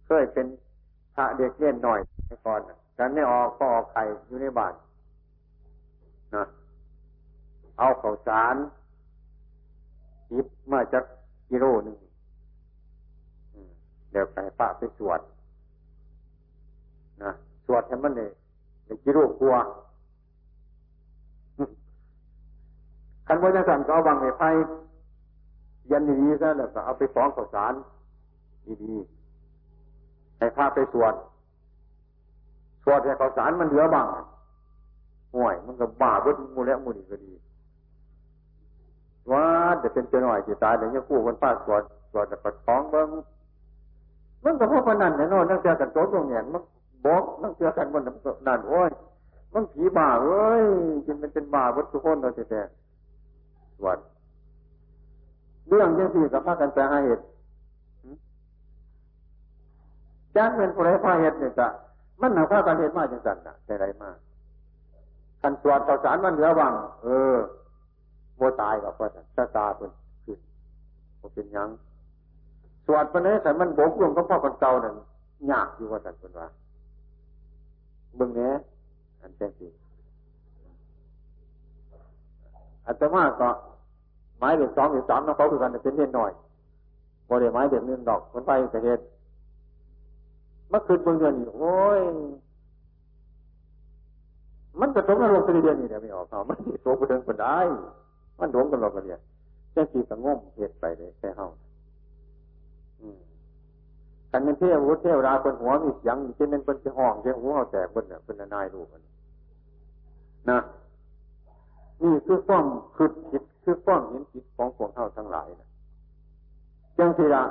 [0.06, 0.46] เคยเป็น
[1.16, 2.00] พระเด็กเล่นหน่อย
[2.46, 2.62] ก่อน
[2.98, 4.74] กันไม่ออกก็ออกไข่อยู่ในบ้าน
[7.78, 8.56] เอาข้าวสาร
[10.32, 11.04] จิบมาจาก
[11.50, 11.98] กิโลหนึ่ง
[14.12, 15.20] เดี๋ยวไปปะไปสวด
[17.24, 17.32] นะ
[17.66, 18.32] สวดให้มันเนี่ย
[19.06, 19.56] กิโลกลัว
[23.28, 24.44] คันว่าจะสั่งก็เอาบังในไฟ
[25.92, 27.74] ยันดีๆซะแล้วก็เอาไปฟ้องข้าวสาร
[28.84, 31.14] ดีๆให้พาไปสวด
[32.84, 34.08] สวดให้ข้าวสารมันเหลือบัง
[35.36, 37.34] ห่วยมันก็บ้าเบิ้มูแล้วมูนี่ก็ดี
[39.32, 39.46] ว่า
[39.84, 43.08] จะเป็นเจ้าหน่อยจะตายเดี๋ยวจะกู้คนป้าสวดสวดแต่ปัดท้องเบิ้ง
[44.44, 46.62] มันก็เพราะพนันแน่นอนนั่งเจอกันโต๊ะตรงเนี่ยมัน
[47.06, 48.90] บอกนั่งเจอกันบนนั่นโอ้ย
[49.54, 50.64] มันผีบ้าเอ้ย
[51.06, 52.62] จนมันเป็นบ้าวัตถุคนเราแต่
[53.80, 53.98] สวด
[55.68, 57.24] เรื่องยังสี่กับพากันแปลเหตุ
[60.36, 61.68] จ้างเป็นผู้ไรพาเหตุเนี่ยจ้ะ
[62.22, 64.18] มันหนาข้าการเหตุมากจังสันนะใจไรมาก
[65.46, 67.38] กันสวดต่อสารมันเหลือวังเออ
[68.38, 69.92] โมตายกับว่าชะตาเป็น
[70.26, 70.40] ขึ้น
[71.34, 71.70] เป็นยัง
[72.86, 74.96] สวดไปเลยแต่มันบกลงก็พ่อคนเก่านั่น
[75.52, 76.48] ยากอยู่ว่าสันเป็นว่า
[78.16, 78.52] เบื้องนี้
[79.22, 79.70] อันเต็มที่
[82.86, 83.50] อาตมาก็
[84.38, 86.32] ไม้เด็กสองเด็กสามน้องเขาคือกันเป็นเล่นหน่อย
[87.30, 89.04] บริไม้เด็กหนึ่งดอกมันไปแต่เหตุ
[90.70, 92.02] เมื่อคืนเมื่อเดือนนี่โอ้ย
[94.80, 97.58] มันกระทบนรกตัวเดียวนี่เดี๋ยวไม่ออกเขามันโตกระเดินคนได้
[98.40, 99.20] มันหลงกันหรอกกันเนี่ย
[99.72, 101.48] แค่สีสงมเหตุไปเลยแค่เฮา
[104.32, 109.02] กันเป็นเทววุฒเทวราคนหัวมีเสียงเช่นนั้นเป็นห้องเช่นหัวเขาแตกบนเนี่ยเป็นนายรูปน
[110.50, 110.60] นะ
[112.02, 115.70] นี่คือความคือผิดคือความเห็นผิดของพวกเฮาทั้งหลายนะ
[116.98, 117.44] จังทีละ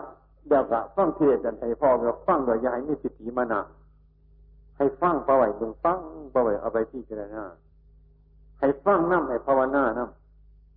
[0.48, 3.60] เดี๋ยวกะฟังเทศกันให้พ่อเราฟังโดยยายมีสิทธิมานะ
[4.76, 5.98] ให้ฟังประไว้บึงฟัง
[6.32, 7.44] ประไว้เอาไปที่เจรณา
[8.60, 10.04] ให้ฟังน้ำให้ภาวนาน้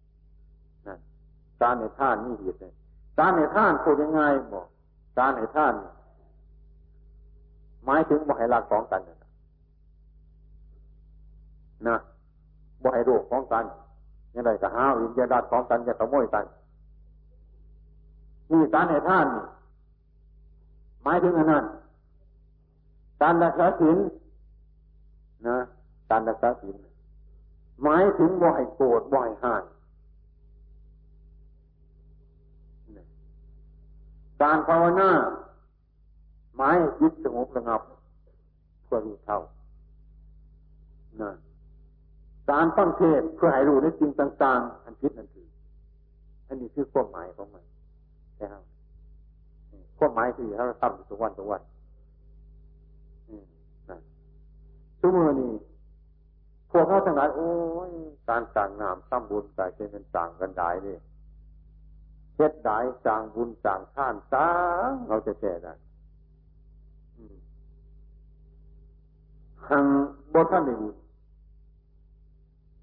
[0.07, 0.99] ำนั่น
[1.61, 2.73] การในท่านนี่เหตุเลย
[3.19, 4.21] การในท่านพูดยังไง
[4.53, 4.67] บอก
[5.17, 5.73] การในท่าน
[7.85, 9.01] หมายถึงบ่ให้รักของกัน
[11.87, 11.97] นะ
[12.83, 13.65] บ่ให้รูปของกัน
[14.35, 16.45] ยังไงก็หาวิญญาณของกันจะขโมยกัน
[18.51, 19.43] นี่การในท่านนี่
[21.03, 21.63] หมายถึงอันนั้น
[23.21, 23.97] การรักษาศีล
[25.47, 25.57] นะ
[26.11, 26.75] การรักษาศีล
[27.83, 29.63] หมายถึงบ่ให้โกรธบ่ให้ห่าน
[34.41, 35.09] การภาวนา
[36.55, 37.81] หมายจิตสงบระงับ
[38.85, 39.39] เพื่อรู้เท่า
[41.21, 41.31] นะ
[42.51, 45.47] การฟังเทศเพื่อให้รู้ในสิ่งต่าง ๆ อันพิษอันถือ
[46.47, 47.63] อันนี้คือความหมายของมัน
[48.37, 48.55] ใช่ไหม
[49.97, 51.61] ความหมายคือเราทำทุกวันทุกวัน
[54.99, 55.51] ทุกมือนี่
[56.71, 57.51] พวกเขาทั้งหลายโอ้
[57.89, 57.91] ย
[58.29, 60.99] การสั่งงามซ้ำบุญกายเป็นสั่งกันได้เลย
[62.35, 64.51] เฮ็ดได้สั่งบุญสั่งท่านสร้า
[64.89, 65.73] งเราจะแก่ได้
[69.69, 69.85] หัง
[70.33, 70.81] บนท่านหนึ่ง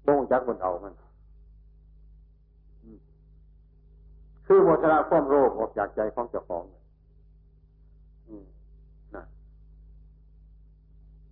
[0.07, 0.93] บ่งจักบนเอามัน
[4.45, 6.63] คือโมชนะความโรคออกจากใจของเจ้าของ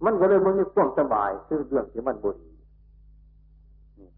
[0.06, 2.38] มันก็เลยมันมีความสบายคือเรื่องที่มันบุญ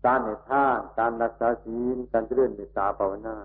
[0.06, 3.36] การในท่านการรักษาศีลการเจริญเมตตาภาวนา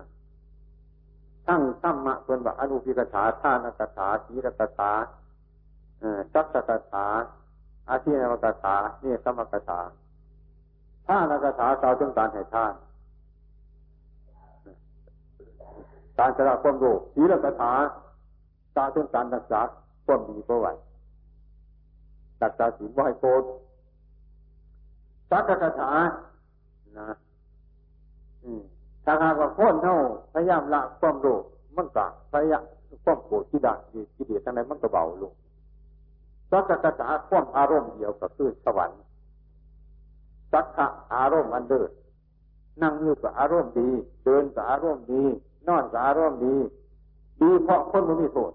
[1.47, 4.91] ทั้งธรรมะส่วนว่าอนุพิกถาท่านกถาศีรกถา
[6.33, 7.07] จักรกถา
[7.89, 9.79] อาชีนวกถาเนี่ยสมกถา
[11.07, 12.73] ท่านกถาสาวจงการให้ท่าน
[16.17, 17.73] การสละความโลภศีลกถา
[18.75, 19.61] ตาถึงการรักษา
[20.05, 20.73] ความดีเพื่อไว้
[22.43, 23.43] รักษาศีลบ่ให้โกรธ
[25.29, 25.91] สักกะถา
[26.97, 27.09] นะ
[29.05, 29.95] ถ้าหากว่าคนเท่า
[30.33, 31.43] พยายามละความโลภ
[31.75, 32.63] มันก็พยายาม
[33.03, 33.77] ความโกรธที่ดัก
[34.15, 35.33] ที่เดียดทั้งนั้นมันก็เบาลง
[36.51, 39.01] สักกะถาความอารมณ์เดียวก็คือสวรรค์
[40.51, 41.89] สักขะอารมณ์อันเดิด
[42.81, 43.89] นั่งอยู่กับอารมณ์ดี
[44.25, 45.23] เดินกับอารมณ์ดี
[45.67, 46.55] นอนกับอารมณ์ดี
[47.41, 48.51] ดีเพราะคนมันมีโทษ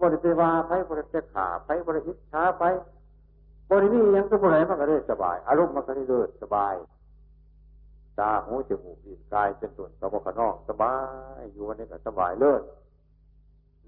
[0.00, 2.64] บริเวาไปบริเวขาไปบริอิจฉาไป
[3.70, 6.74] บริวียังก็บริมันก็ได้สบาย อารมณ์มันก็ได้เดินสบาย
[8.18, 10.94] ตาหูจมูกลิ้นกายเป็นส่วนสมองขนอกสบา
[11.38, 12.62] ยอยู่วันนี้ก็สบายเลิศ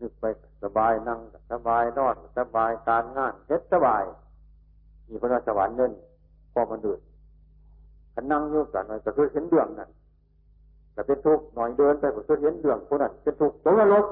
[0.01, 0.25] นึกไป
[0.65, 1.21] สบายนั่ง
[1.53, 4.05] สบายนอนสบายการงานเฮ็ดสบาย
[5.09, 5.93] มีพระสวรรค์เน่น
[6.53, 7.01] พอมันเดือด
[8.15, 9.91] ขันนั่งอยู่กันก็คือเห็นเดืองนั่น
[10.93, 14.07] แต่เป็นทุกข์หน่อยเดินไปก็คือเห็นเดืองคนนั้นเป็นทุกข์ตัวลบ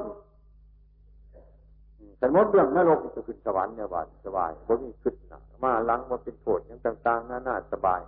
[2.19, 8.01] แต่มดเรื่องนรกจะขึ้นสวรรค์เนี่ยบาดสบายผมมีขึ้นนะมาลังมาเป็นโทษยังต่างๆน่าน่าสบาย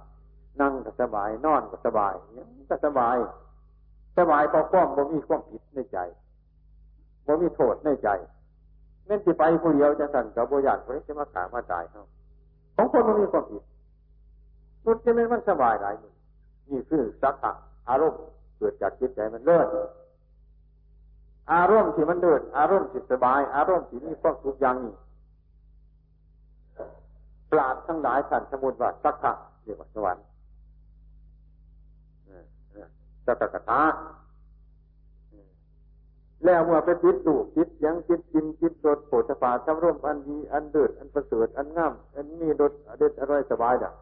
[0.60, 3.16] นั่งก็สบายนอนก็สบายยังก็สบาย
[4.18, 5.98] สบายพอคว่ำบ่มีความผิดในใจ
[7.26, 8.08] บ่มีโทษในใจ
[9.06, 12.04] เม่นจะไปผู้เดียวจะสั่นกับโบยานคนนี้จะมาขามาตายเขา
[12.76, 13.62] ของคนมันมีความผิด
[14.84, 15.94] นุษย์จะไม่มันสบายหลาย
[16.70, 17.52] นี่คือสักขะ
[17.88, 18.20] อารมณ์
[18.58, 19.66] เกิดจากจิตใจมันเลิศ
[21.52, 24.94] อารมณ์ที่มันเดินอารมณ์ที่สบาย อารมณ์ที่มีความสุขอย่างนี้
[27.50, 29.32] ปราดทั้งหลายท่านสมุนว่าสักขะ
[29.62, 30.24] เรียกว่าสวรรค์
[33.26, 33.82] สักกะทา
[36.44, 43.92] แล้วเมื่อไปจิตดูจิตยังจิตจิมจิตรดโผฏฐาจำร่มอันดีอันเดือดอันประเสริฐอันงามอันมีรสเด็ดอร่อยสบายด่ะ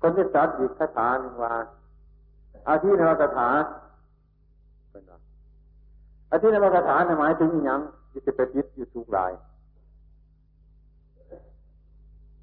[0.00, 1.52] คนที่สัตว์อีกคาถาหนึ่งว่า
[2.68, 3.48] อาทินวคาถา
[4.90, 5.18] เป็นว่า
[6.30, 9.32] อาทินวคาถาในหมายถึงอย่างที่จะไปจิตอยู่ทุกหลาย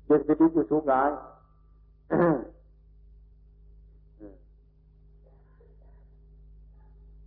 [0.08, 1.10] จะไปจิตอยู่ทุกหลาย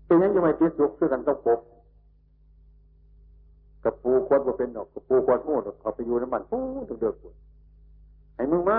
[0.05, 1.61] เป็นยังจะไม่ติดสุขคือกันต้องปก
[3.85, 7.35] กับปูควดว่าเป็นดอกกับปูควดโม่ดอกเขาไปอยู่น้ำมันปูเดือดเดือดปวด
[8.35, 8.79] ไอ้มึงมา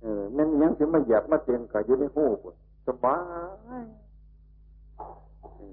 [0.00, 2.54] เออแม่นยังถึงมาเหยียบมาเต็มกับอยู่ในหูปวด
[2.86, 3.16] สบา
[3.82, 3.84] ย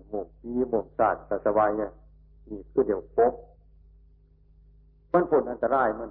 [0.09, 1.91] หมกปีหมกสาดแต่สบายเนี่ย
[2.49, 3.33] นี่คือเดี๋ยวปก
[5.13, 6.09] มันผลอันตรายมัน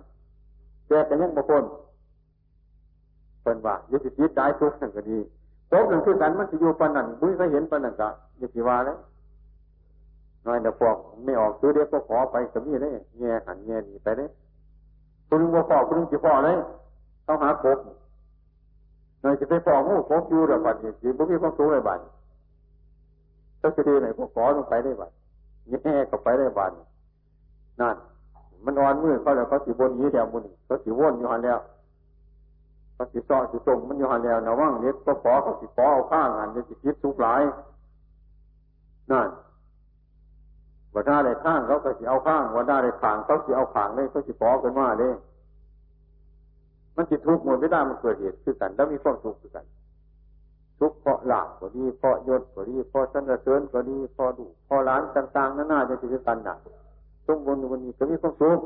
[0.86, 1.64] แต่แต่ยังบางคน
[3.42, 5.18] เป็นว่ายึดจิตใจทุกข์นั่นก็ดี
[5.68, 8.08] โต๊ะหนึ่งคือกันมันจะอยู่ปนันบุ้ยก็เห็นปนันกะ
[8.40, 8.96] ย่าสิวาเลย
[10.46, 14.28] น้อยเดี๋ยวพวกไม่ออกซื้อเด็กก็ขอไปก็มีเลยแง่หันแง่หนีไปเลย
[15.28, 16.56] คุณลุงว่าพ่อคุณลุงจะพ่อเลย
[17.26, 17.78] ต้องหาครบ
[19.20, 22.17] หน่อยจะไปพ่องูครบอยู่เดี๋ยวบัดนี้จีบุ้มีความสูงเลยบัดต้
[23.66, 25.10] องจะดีไหนพวกขอลงไปได้บัด
[25.82, 26.72] แง่ก็ไปได้บัด
[27.80, 27.96] นั่น
[28.64, 31.58] มันนอนมือเขาแล้วเขาสีบนนี้เดียวบุญเขาสีวนอยู่หันแล้ว
[32.94, 37.42] เขาสิซ้อสิส่งมันอยู่หันแล้วนะว่างเน็ตก็ขอเขาสิขอเอาข้างหันจะสิคิดทุกหลาย
[39.10, 39.28] นั่น
[40.92, 45.12] ว่าได้เลยข้างเขาก็สิเอาข้างว่าได้เลยขางเขาสิเอาขางเลยเขาสิขอกันว่าเลย
[46.96, 49.64] มันจิตทุกข์หมดไม่ได้มันเกิดเหตุคือกัน แล้วมีความทุกข์คือกัน
[50.78, 56.58] ทุกข์เพราะหลักก็ดีเพราะยศก็ดีเพราะสรรเสริญก็ดีเพราะดุเพราะร้านต่างๆนั่นน่าจะคือกันหนัก
[57.26, 58.58] ทุกบนวันนี้ก็มีความทุข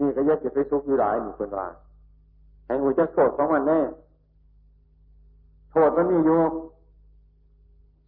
[0.00, 1.66] นี่ก็ยัดจะไปทุกข์อยู่หลายนี่คนว่า
[2.66, 3.80] ให้หูจะโทษของมันแน่
[5.70, 6.40] โทษมันมีอยู่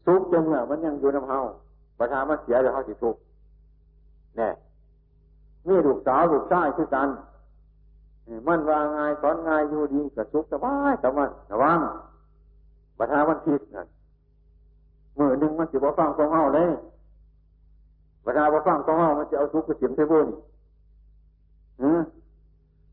[0.06, 1.38] ทุกข์จนเมื่อมันยังอยู่น้ำเฮา
[1.98, 3.20] ประธานมันเสียเดี๋ยวเขาสิทุกข์
[4.36, 4.48] แน่
[5.66, 7.08] มีลูกสาวลูกชายคือกัน
[8.46, 11.78] มันว่าง่ายสอนง่ายอยู่ดีกับทุกข์สบายแต่มันระวัง
[12.98, 13.86] ประธานมันผิดนั่น
[15.18, 16.70] มือหนึ่งมันสิบ่ฟังของเฮาเลย
[18.24, 20.26] ประธาบ่ฟังของเฮามันจะเอาทุกข์ไปเสียมเทบุญ
[21.82, 22.00] อืม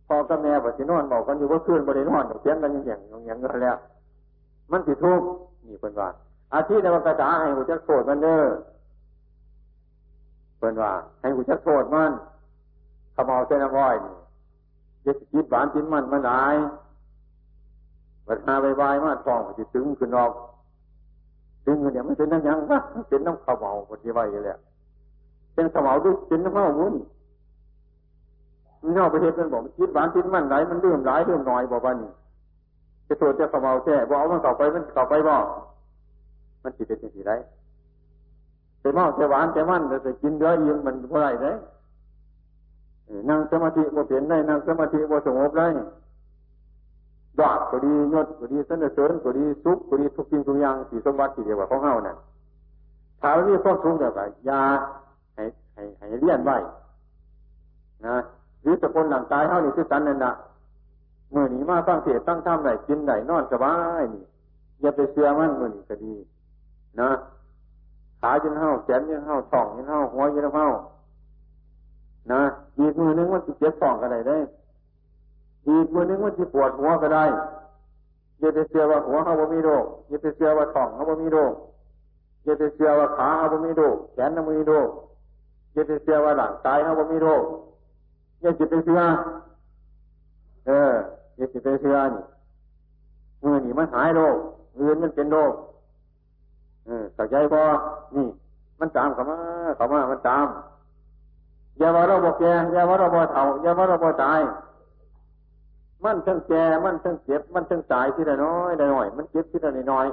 [0.07, 3.77] พ่อกับแม่ปฏินอนบอกกันอยู่ว่าคืนบริโนอนเสียงกันอย่างอย่างอย่างนั้นแล้ว
[4.71, 5.25] มันติดทุกข์
[5.67, 6.09] นี่เป็นว่า
[6.53, 8.43] อาทิตย์ในวันกระจาให้หูจักโทษมันเด้อ
[10.59, 10.91] เป็นว่า
[11.21, 12.11] ให้หูจักโทษมัน
[13.15, 14.13] ขมเอาเส้นน้อยนี่
[15.05, 16.55] จะจิตหวานจิตมันมันหลาย
[18.27, 20.31] ปัญหาใบใบมาทองจิตตึงขึ้นออก
[21.65, 24.57] ตึงเนียมันเป็นน้ำยังวะเป็นน้ำขมเอาปฏิวัยเลย
[25.53, 26.95] เป็นขมเอาด้วยเป็นน้ำเมาวุ้น
[28.83, 32.11] มันเอาไปเห็นมันบอกมันคิดหวานคิดมันไหลมันเรื่มหลายเรื่มน้อยบอกว่านี่
[33.07, 35.45] จะตัวจจะขมเอาแค่บอกเอามันต่อไปมันต่อไปบอก
[36.63, 37.33] มันจิตเป็นสิ่งไร
[38.79, 41.55] แต่เมาแต่หวานแต่มันแต่กินเยอะยิ่งมันเท่าไรเลย
[43.29, 45.67] นั่งสมาธิบ่เปลี่ยนได้นั่งสมาธิบ่สงบได้
[47.39, 52.17] ดาบก็ดียศก็ดีสนเสริญก็ดีสุขก็ดีทุกสิ่งทุกอย่างสี่สมบัติที่เดียวกับของเฮานั่น
[53.21, 54.13] ถ้าเรามีความสุขแบบ
[54.49, 54.61] ยา
[55.35, 55.43] ให้
[55.75, 56.57] ให้ให้เลี้ยนไว้
[58.07, 58.15] นะ
[58.61, 60.33] หรือสกุลหลังกายเท่านี้คือกันนั่นนะ
[61.31, 64.23] เมื่อนี้มาตั้งเสียตั้งท่ามไหนกินไหนนอนสบายนี่
[64.81, 66.13] อย่าไปเสื่อมันเมื่อนี้ก็ดี
[66.99, 67.09] นะ
[68.21, 70.67] ขายันเท้าแขนยันเท้าท้องยันเท้าหัวยันเท้า
[72.31, 72.41] นะ
[72.79, 74.37] อีกมือนึงมันจะเจ็บท้องก็ได้ได้
[75.67, 77.25] อีกมือนึงมันจะปวดหัวก็ได้
[78.39, 81.53] อย่าไปเสือว่าหัวเขาบ่มีโรคอย่าไปเสือว่าท้องเขาบ่มีโรค
[82.43, 84.89] อย่าไปเสือว่าขาเขาบ่มีโรคแขนเขาบ่มีโรค
[85.73, 87.43] อย่าไปเสือว่าหลังกายเขาบ่มีโรค
[88.41, 89.01] อย่าจิตไปเชื่อ
[90.67, 90.93] เออ
[91.37, 92.23] อย่าจิตไปเชื่อนี่
[93.43, 94.35] มือนี่มันหายโรค
[94.83, 95.53] เงินมันเป็นโรค
[96.85, 97.63] เออเข้าใจพอ
[98.15, 98.27] นี่
[98.79, 99.37] มันตามเขามา
[99.75, 100.47] เขามามันตาม
[101.77, 102.43] อย่าว่าเราบอกแก
[102.73, 104.41] อย่าว่าเราบอกเถ่าอย่าว่าเราบอกตาย
[106.05, 110.07] มันทั้งแก่มันทั้งเจ็บ มันทั้งตายที่ละน้อยละน้อย มันเจ็บที่ละน้อย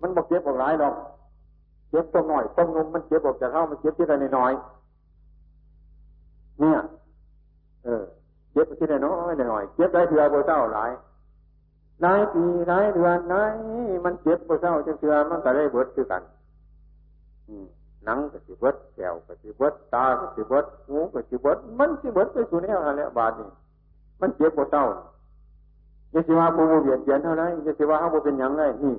[0.00, 0.94] มันบอกเจ็บบอกหลายหรอก
[1.90, 4.52] เจ็บตัวหน่อยต้มนมมันเจ็บบอกจากเข้ามันเจ็บที่ละน้อย
[6.60, 6.78] เนี่ย
[7.84, 8.04] เออ
[8.52, 10.90] เจ็บที่ละน้อยละน้อย เจ็บได้เถื่อบ่เจ้าหลาย
[12.02, 13.52] หลายปีหลายเดือนหลาย
[14.04, 16.22] มันเจ็บบ่เจ้าจะเถื่อมันก็ได้เบิดคือกัน
[17.48, 17.66] อืม
[18.06, 23.48] หนังก็สิเบิดแก้วก็สิเบิดตาก็สิเบิดหูก็สิเบิดมันสิเบิดไปสู่แนวอะไรบาดนี้
[24.20, 24.84] มันเจ็บปวดเต้า
[26.10, 28.94] อย่าสิว่าปูเบียดเบียนเท่าไรอย่าสิว่าเขาเป็นอย่างไรนี่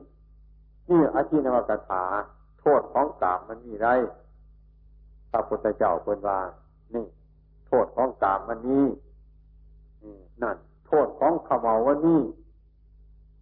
[0.89, 2.03] นี่อาชีนวกถา
[2.60, 3.88] โทษของกามมันมีไร
[5.32, 6.38] พระพุทธเจ้าเป็นว่า
[6.93, 7.05] นี่
[7.68, 8.82] โทษของกามมันมี
[10.41, 12.22] นั่น โทษของขมาวันนี้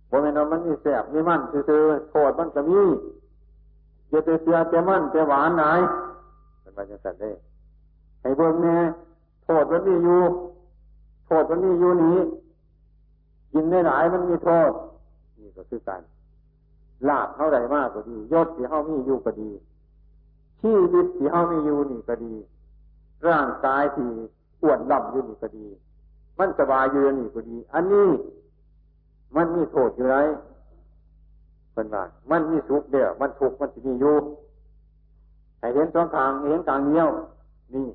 [0.09, 1.61] บนนั้นมันมีแสบมีมันคือ
[2.11, 2.82] โทษมันก็มี
[4.16, 5.63] จะไปเสียจะมั่นจะหวานไหน
[6.61, 7.32] เป็นไปจังสันได้
[8.22, 8.78] ให้เบิ่งแน่
[9.43, 10.22] โทษมันมีอยู่
[11.26, 12.18] โทษมันมีอยู่นี้
[13.53, 14.72] กินได้หลายมันมีโทษ
[15.39, 16.01] นี่ก็คือการ
[17.09, 19.49] ลาบเท่าไรมากก็ดียศที่เท่ามีอยู่ก็ดี
[20.59, 22.34] ชีวิตที่เท่ามีอยู่นี่ก็ดี
[23.28, 24.09] ร่างกายที่
[24.61, 25.68] อ้วนล่ำอยู่นี่ก็ดี
[26.39, 28.09] มันสบายอยู่นี่ก็ดี อันนี้
[29.36, 30.18] มันมีโทษอยู่ไร
[31.76, 34.15] เป็นว่ามันมีสุขเดียวมันทุกข์มันจะมีอยู่
[35.59, 37.07] ให้เห็นสองทางเห็นทางเดียว
[37.73, 37.88] นี่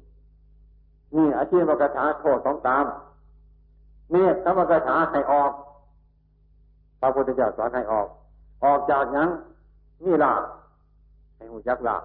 [1.17, 2.85] นี่อาชีพกถาโทษสองตาม
[4.11, 5.53] เนี่ธรรมกถาให้ออก
[7.01, 8.07] พระพุทธเจ้าสอนให้ออก
[8.65, 9.29] ออกจากยัง
[10.05, 10.33] นี่ลา
[11.37, 11.97] ให้หูจักลา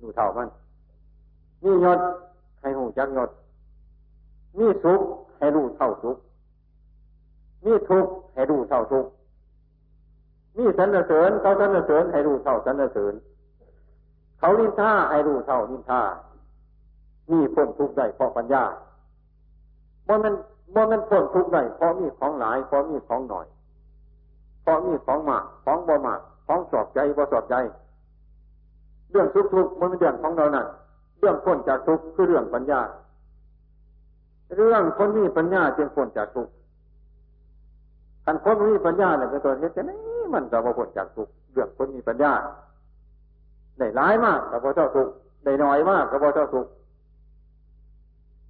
[0.00, 0.48] ดูเท่ามัน
[1.64, 1.98] นี่ยศ
[2.60, 3.30] ให้หูจักยศ
[4.58, 5.00] นี่สุข
[5.38, 6.16] ให้รู้เท่าสุข
[7.64, 9.10] นี่ทุกข์ให้รู้เท่าทุกข์
[10.58, 13.14] นี่สรรเสริญเขาสรรเสริญให้รู้เท่าสรรเสริญ
[14.38, 16.02] เขานินท่าให้รู้เท่านินท่า
[17.30, 18.64] นี่พ้นทุกข์ได้เพราะปัญญา
[20.06, 20.34] บ่มัน
[20.74, 23.46] บ่มันพ้นทุกข์ได้เพราะมีของหลายเพราะมีของหน่อย
[24.62, 27.54] เพราะมีของมากของบ่มากของสอบใจบ่สอบใจ
[29.10, 30.66] เรื่องทุกทุกมันเป็นเรื่องของเรานั่น
[31.18, 32.80] เรื่องพ้นจากทุกข์คือเรื่องปัญญา
[34.56, 36.52] เรื่องคนมีปัญญาจึงพ้นจากทุกข์
[38.24, 39.92] กันคนมีปัญญาเนี่ยเป็นตัวเฮ็ดจะไหน
[40.32, 42.32] มันก็บ่พ้นจากทุกข์เรื่องคนมีปัญญา
[43.78, 45.12] ได้ร้ายมากก็บ่เจ้าทุกข์
[45.44, 46.66] ได้น้อยมากก็บ่เจ้าทุก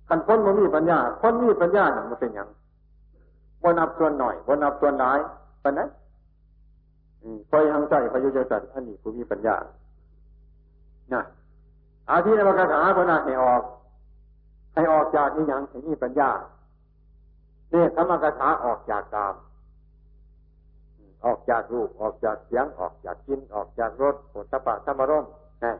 [0.09, 2.49] ขันคนมันมีปัญญา คนมีปัญญาเนี่ยมันเป็นอย่าง
[3.63, 5.19] บนับส่วนหน่อยบนับส่วนหลาย
[5.63, 5.89] ปานนั้น
[7.51, 9.57] คอยหังใจพยุจสัตอันนี้ผู้มีปัญญา
[11.13, 11.23] นะ
[12.11, 13.63] อาทินวกถาพนาให้ออก
[14.75, 16.31] ให้ออกจากนิยังให้มีปัญญา
[17.71, 19.35] เนี่ยธรรมกถาออกจากกาม
[21.25, 25.25] ออกจากรูปออกจากเสียงออกจากกินออกจากรสผลตปะธรรมรม
[25.65, 25.77] นะ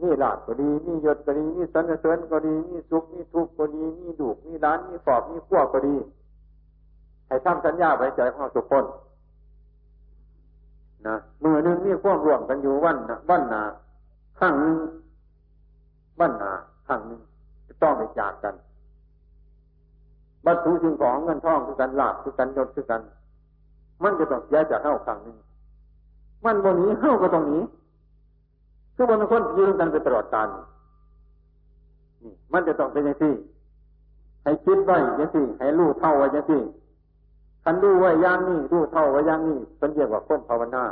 [0.00, 5.94] มีลาบก็ดีมียศก็ดีมีสันเสริญก็ดีมีสุขมีทุกข์ก็ดีมีดุมีร้านมีฟอบมีขั้วก็ดี
[7.26, 8.84] ให้ทำสัญญาไว้ใจของสุขคน
[11.06, 13.62] นะมือหนึ่งมีความร่วมกันอยู่วันนะวันนา
[14.38, 14.76] ข้างหนึ่ง
[16.20, 16.52] วันนา
[16.86, 17.20] ข้างหนึ่ง
[17.66, 18.54] จะต้องไปจากกัน
[20.46, 23.02] วัตถุสิ่งของเงินทองคือกันลาบคือกันยศคือกัน
[24.02, 25.36] มันจะต้องแยกจากเข้าครั้งหนึ่ง
[26.44, 27.64] มันบนนี้เข้าก็ตรงนี้
[28.94, 30.48] คือบนคนยืนกันไปตลอดกาล
[32.22, 33.34] นี่มันจะต้องเป็นอย่างที่
[34.42, 36.62] ให้คิดไว้อย่างที่ให้รู้เท่าไว้อย่างที่
[37.64, 40.84] คันรู้ไว้ย่างนี้รู้เท่าไว้ย่างนี้เป็นเรียกว่าคนภาวนา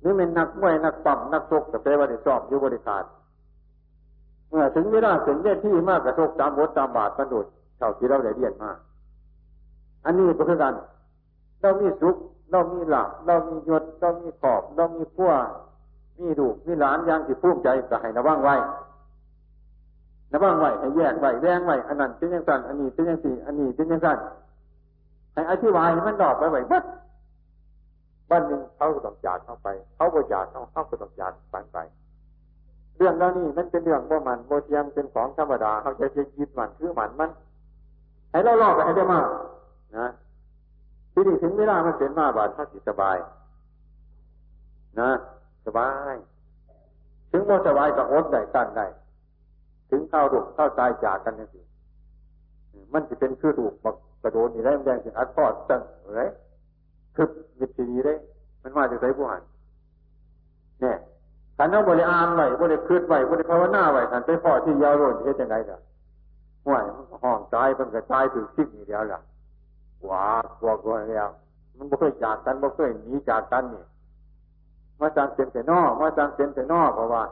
[0.00, 3.04] หรือเป็นนักมวยนักปั่มนักชกแต่แปลว่าได้ชอบอยู่บริการ
[4.48, 7.46] เมื่อถึงเวลาถึงเวที่มากกระทบตามบทตามบาทกระโดด
[7.78, 8.70] เท่าที่เราได้เรียนมา
[10.04, 10.74] อันนี้ก็คือกัน
[11.66, 12.16] เรามีสุข
[12.50, 15.32] เรามีหลับเรามียศเรามีขอบเรามีขั้ว
[16.20, 18.54] มีดูมีหลานอย่างที่ภูมิใจก็ให้ระวังไว้
[20.32, 24.18] ระวังไว้ให้แยกไว้แยงไว้อันนั้นเป็นยังสั้นอันนี้เป็นยังสี่อันนี้เป็นยังสั้น
[25.32, 26.84] ให้อธิบายมันดอกไปไว้บัด
[28.30, 31.78] บ้านหนึ่งเขาก็ต้องจากเข้าไป เขาก็จากเขาเขาก็ต้องจากไปไป
[32.96, 37.30] เรื่องแล้วนี่มันเป็นเรื่องว่ามันโมเทียมเป็นของธรรมดาเขาจะจะยึดมันคือมันมัน
[38.30, 39.26] ให้เราลอกไปให้ได้มาก
[39.98, 40.10] นะ
[41.16, 43.16] ที่นี่ถึงเวลามันเป็นมาบาดถ้าสิสบาย
[45.00, 45.10] นะ
[45.66, 46.14] สบาย
[47.30, 48.86] ถึงโมสบายก็อดได้ตั้นได้
[49.90, 51.60] ถึงเข้าดุเข้าตายจากกันนี่สิ
[52.92, 55.80] มันจะเป็นคือถูกบักกระโดดนี่ได้แดงถึงอัดพอดจัง
[56.16, 56.22] ไร
[57.16, 57.26] คือ
[57.58, 58.14] มิตรีได้
[58.62, 59.42] มันมาจากไสผู้หัน
[60.80, 60.96] เนี่ย
[61.58, 65.78] ขันเอาบริอานไว้บริคืดไว้บริภาวนาไว้ขันไปพอที่ยาวโรนเฮ็ดยังไงล่ะ
[66.66, 66.84] ห่วย
[67.22, 69.20] ห้องตายมันก็ตายถึงสิ่งนี้แล้วล่ะ
[70.10, 70.24] ว้า
[70.58, 71.28] กลัวกลัวแล้ว
[71.76, 73.82] มันไม่เคยจากกันไม่เคยหนีจากกันนี่
[75.00, 77.22] มาสร้างเป็นแต่นอกมาสร้างเป็นแต่นอกเพราะว่า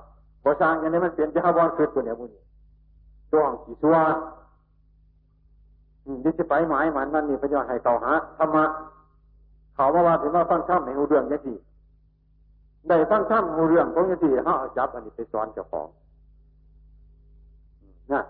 [0.43, 2.31] พอสร้างอย่างนี้มันเป็นเจ้าบอลคือตัวเนี่ยบุญ
[3.33, 3.97] ตัวของกี่ชัว
[6.25, 8.65] นี่จะไปหมายมันมันนี่ประยชน์ให้เขาหาธรรมะ
[9.75, 11.55] เขาว่าว่าถึงว่าฟังข้ามในหูเรื่องยังดี
[12.89, 15.89] ได้ฟังข้ามหูเรื่องของยังดีเขาเอาจับอันนี้ไปสอนเจ้าของ
[18.13, 18.21] นะ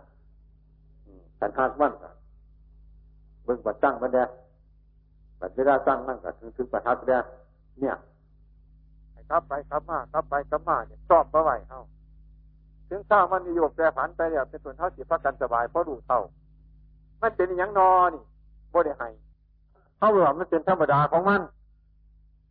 [1.37, 1.93] แต่หากมัน
[3.45, 4.27] เบิ่งปัดตั้งมันเดีย
[5.41, 7.21] ปัดเวลาตั้งมันก็ถึงถึงประทัดเดีย
[7.81, 7.97] เนี่ย
[9.31, 11.81] ครับไปครับมาครับไปครับมาเนี่ยชอบเพราะไหวเฮา
[12.89, 16.21] ถึงสร้ามันมีโยกแปรผันไปแล้วเป็นส่วนเท่าสิพักกันสบายเพราะดูเท่า
[17.23, 18.23] มันเป็นอย่างนอนี่
[18.73, 19.09] บ่ได้ให้
[19.99, 21.41] เขาบอกมันเป็นธรรมดาของมัน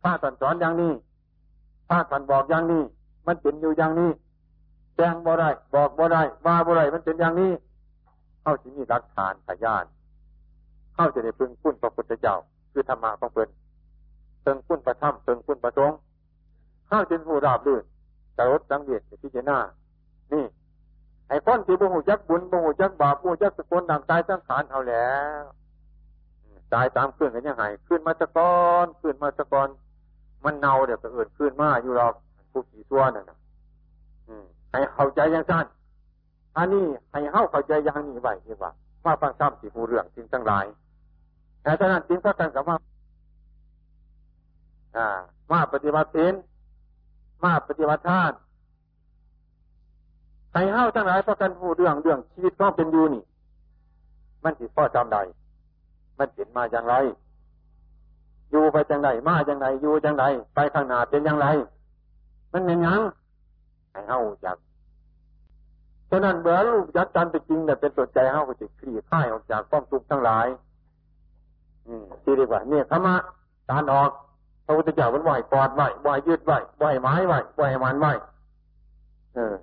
[0.02, 0.92] ถ้าสอนสอนอย่างนี้
[1.88, 2.82] ถ้าสอนบอกอย่างนี้
[3.26, 4.10] มันเป็นอยู่อย่างนี้
[4.96, 7.52] แจ้งบ่ได้บอกบ่ได้ว่าบ่ได้มันเป็นอย่างนี้
[8.42, 9.84] เข้าที่มีหลักฐานพยาน
[10.94, 12.36] เข้าจะได้พึงคุ้นพระพุทธเจ้า
[12.72, 13.48] คือธรรมะของเพิ่น
[14.42, 15.98] เพิงคุ้นประทับเพิงคุ้นประสงค์
[16.88, 17.84] เข้าจึงหูราบลื่น
[18.36, 19.58] จรดสังเวชพิจารณา
[20.32, 20.44] นี่
[21.28, 25.42] ไอ้คนที่บุหูจักบุญบุหูจักบาปบุหูจักสกุลดังตายสังขารเอาแล้ว
[26.72, 29.68] ตายตามขึ้นกันยังไงขึ้นมาสะกอนขึ้นมาสะกอน
[30.44, 32.14] มันเน่าเดี๋ยวก็เอื่นขึ้นมาอยู่หรอก
[32.52, 33.38] ผู้ขี่ซัวนั่นนะ
[34.70, 35.66] ให้เข้าใจอย่างสั้น
[36.56, 38.70] อันนี้ให้เข้าเข้าใจอย่างนี้ไว้ดีกว่า
[39.04, 40.64] ว่าฟังซ้ำสิหูเรื่องจริงทั้งหลาย
[41.64, 42.76] แต่ท่านั้นจริงก็กันกับว่า
[44.96, 45.06] อ่า
[45.50, 46.34] มาปฏิบัติศีล
[47.44, 48.32] มาปฏิบัติทาน
[50.52, 53.22] ให้เฮ้าทั้งหลายพระกันหูเรื่องเรื่องชีวิตก็เป็นอยู่นี่
[54.44, 55.18] มันสิพ่อจำใด
[56.18, 56.94] มันเป็นมาอย่างไร
[58.50, 61.46] อยู่ไปจังไรมาจังไรอยู่จังไรไปข้างหน้าเป็นอย่างไร
[62.52, 63.00] มันเป็นยัง
[63.92, 64.56] ให้เฮ้าจาก
[66.10, 70.46] ฉะนั้นเบื่อลูกยัดจันไปจริงเนี่ยเป็นตัวใจเฮ้าก็จะคลี่คลายออกจากความทุกข์ทั้งหลาย
[72.22, 73.14] ที่เรียกว่าเนี่ยธรรมะ
[73.70, 74.10] การออก
[74.66, 78.06] พระพุทธเจ้ามันไหวกอดไหวไหวยืดไหวไหวไม้ไหวไหวมันไหว
[79.34, 79.54] เออ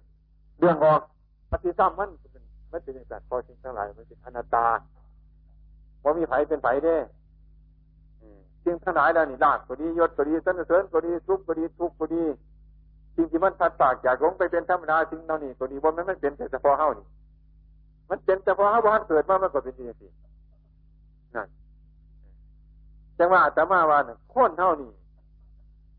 [0.60, 1.02] เรื่องออก
[1.52, 4.68] ปฏิสัมมันเป็นไม่เป็นอย่างนั้พอสิ่งทั้งหลายมันเป็นอนัตตา
[6.04, 6.98] ว่ามีไผเป็นไผเด้
[8.64, 12.24] สิ่งทั้งหลายแล้วนี่ลาบก็ดียศก็ดีสนเสริญก็ดีทุกข์ก็ดีทุกข์ก็ดี
[13.16, 17.06] สิ่งที่มันพัดปากจากหลงไปเป็นธรรมดาสิ่งเหล่านี้ก็ดีว่ามันไม่เป็นแต่เฉพาะเฮานี่
[18.10, 20.08] มันเป็นเฉพาะเฮาบ้านเกิดมามันก็เป็นจริงสิ
[21.36, 21.48] นั่น
[23.22, 24.92] จังว่าแต่มาว่าน่คนเท่านี้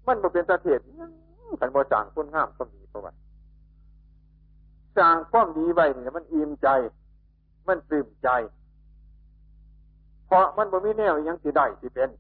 [0.07, 0.81] มันบ่เป็นสะเทศ
[1.61, 3.19] ขันบ่จางคนงามก็มีประวัติ
[4.97, 6.69] สร้างความดีไว้เนี่ยมันอิ่มใจ
[7.69, 8.29] มันปลื้มใจ
[10.27, 12.11] เพราะมันบ่มีแนวยังสิได้สิเป็น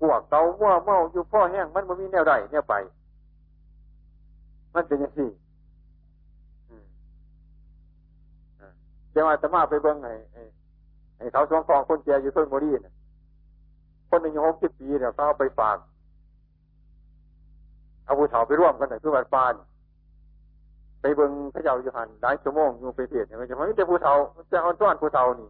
[0.00, 2.74] พวกเกาว่าเมาอยู่พ่อแห้งมันบ่มีแนวใดแนวไป
[4.74, 5.30] มันเป็นอย่างนี้
[9.14, 10.10] จะมาจะมาไปเบิ้งไง
[11.18, 12.94] ไอ้เขาสองกองคนแก่อยู่ต้นโมดีเนี่ย
[14.08, 15.76] คนหนึ่งหกสิบปีเนี่ยเขาเอาไปฝาก
[18.04, 19.54] เอาผู้เฒ่าไปร่วมกันหน่อยเพื่อวัดปาน
[21.00, 24.14] ไปเบิ้งพระเจ้าอยู่หันหลายชั่วโมงอยู่ไปเสียเนี่ยมันจะไม่ใช่ผู้เฒ่า
[24.52, 25.48] จะเอาต้อนผู้เฒ่านี่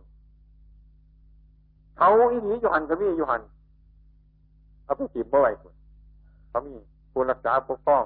[1.99, 3.43] เขาอีนี้อยู่หันก็มีอยู่หัน
[4.85, 5.75] เอาไปจีบบ่อยคน
[6.49, 6.75] เขามี
[7.13, 8.05] ผู้รักษาปกป้อง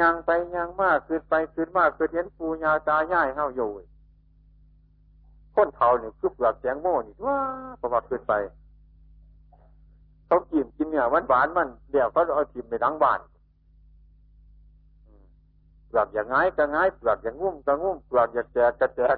[0.00, 3.70] ยังไปยังมากขึ้นไปขึ้นมากขึ้นเห็นปูยาตาย่ายเฮาอยู่
[5.54, 7.38] คนเฒ่าเนี่ยคือเปลือกแกงโม่นี่ว้า
[7.80, 8.32] ประวัติขึ้นไป
[10.26, 13.20] เขากินกินเนี่ยมันหวานมันเดี๋ยวเขาเอาทิมไปล้างบ้าน
[15.88, 19.16] เปลือกอย่างง่ายก็ง่ายเปลือกอย่างงุ่มก็งุ่มเปลือกอย่างแจกก็แจก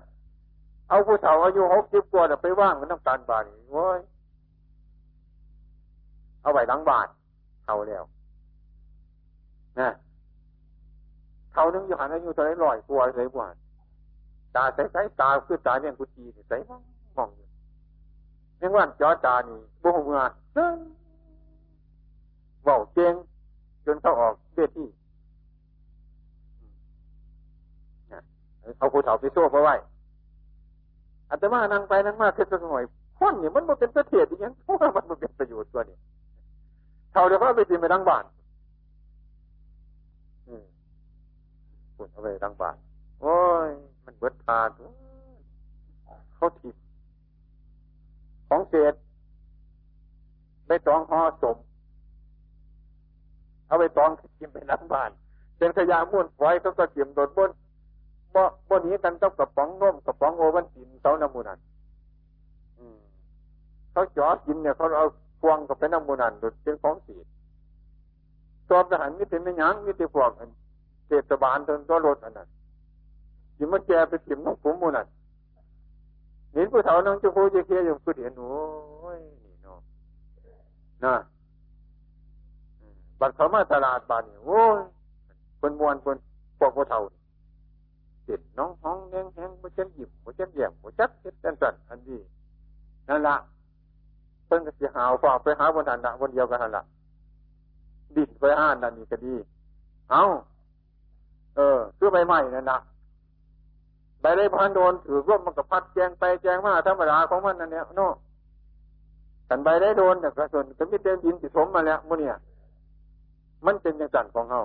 [0.89, 4.01] เอาผู้เฒ่าอายุหกสิบกว่าไปว่างมันน้ำตาลบานโว้ย
[6.43, 7.09] เอาไว้ล้างบ้าน
[7.67, 8.05] เอาแล้ว
[9.81, 9.91] นะ
[11.53, 13.49] เขานึงอยู่หันอายุเท่าไรลอยกลัวเลยกว่า
[14.57, 16.53] ตาใสใสตาคือตาเนี่ยกุจีใส
[17.17, 17.47] มองอยู่
[18.61, 20.21] ยังว่าจอตานี่บุหัว
[22.65, 23.15] เบาเจง
[23.85, 24.89] จนเขาออกเบี้ยที่
[28.79, 29.75] เอาผู้เฒ่าไปโซ่เพราะไว้
[31.31, 32.83] อาตมานั่งไปนั่งมาคือสักหน่อย
[33.19, 35.97] คนเนี่ยมันมันเป็นประเทศอย่างเพราะว่ามันมันเป็นประโยชน์ตัวนี้
[37.13, 38.25] เท่าเดียวก็ไปกินไปดังบ้าน
[40.49, 40.65] อืม
[41.97, 42.77] คุณเอาไปดังบ้าน
[44.05, 44.61] มันเบิดทา
[46.35, 46.77] เขาทิพ
[48.49, 48.95] ของเศษ
[50.67, 51.57] ไปตองห่อสม
[53.67, 55.11] เอาไปตองกินไปนังบ้าน
[55.57, 57.51] เป็นขยะมุ่นไว้เขาก็เก็บโดดบน
[58.35, 61.59] บ่บนนี้กันต้องกับป๋องน้มกับป๋องโอวันตินเสาน้ำมูนัน
[63.93, 65.07] เขาจ่อกินเนี่ยเขาเอา
[65.41, 67.17] พวงกับเป็นน้ำมูนันโดดเป็นของสี
[68.69, 70.31] ตอบทหารมิติไม่ยั้งมิติพวก
[71.07, 72.49] เทศบาลจนก็ลดอันนั้น
[73.59, 75.07] ยิ่งมาแกไปถิ่มน้องผมมูนัน
[76.55, 78.59] เห็นผู้เฒ่าน้องจะโคจะเคียอยู่คือเห็นโอ้
[79.17, 79.79] ยนี่เนาะ
[81.05, 81.15] นะ
[83.21, 84.79] บัดเขามาตลาดบานนี่โอ้ย
[85.61, 86.17] คนมวนคน
[86.59, 87.01] พวกพวกเท่า
[88.25, 92.21] เจ็ดน้องห้องแงงแห้งบ่เช่นหยิบบ่เช่นแย่งบ่จัดเฮ็ดจันจันอันนี้
[93.09, 93.37] นั่นละ
[94.47, 96.83] เพิ่นก็สิหาวฝากไปหาบนหันละบนเดียวกันหันละ
[98.17, 99.35] ดินไปอ่านนั่นนี่ก็ดี
[100.11, 100.23] เอา
[101.57, 102.79] เออ คือใบไม้นั่นนะ
[104.25, 108.09] ใบได้พันโดนถือร่วมมันกับพัดแจงไปแจงมาธรรมดาของมันนั่นเนี่ยโน่
[109.49, 112.37] กันใบได้โดนแต่กระสุนก็มีเต็มดินสิสมมาแล้วมื่อเนี่ย
[113.67, 114.63] มันเป็นอย่างจันของเฮา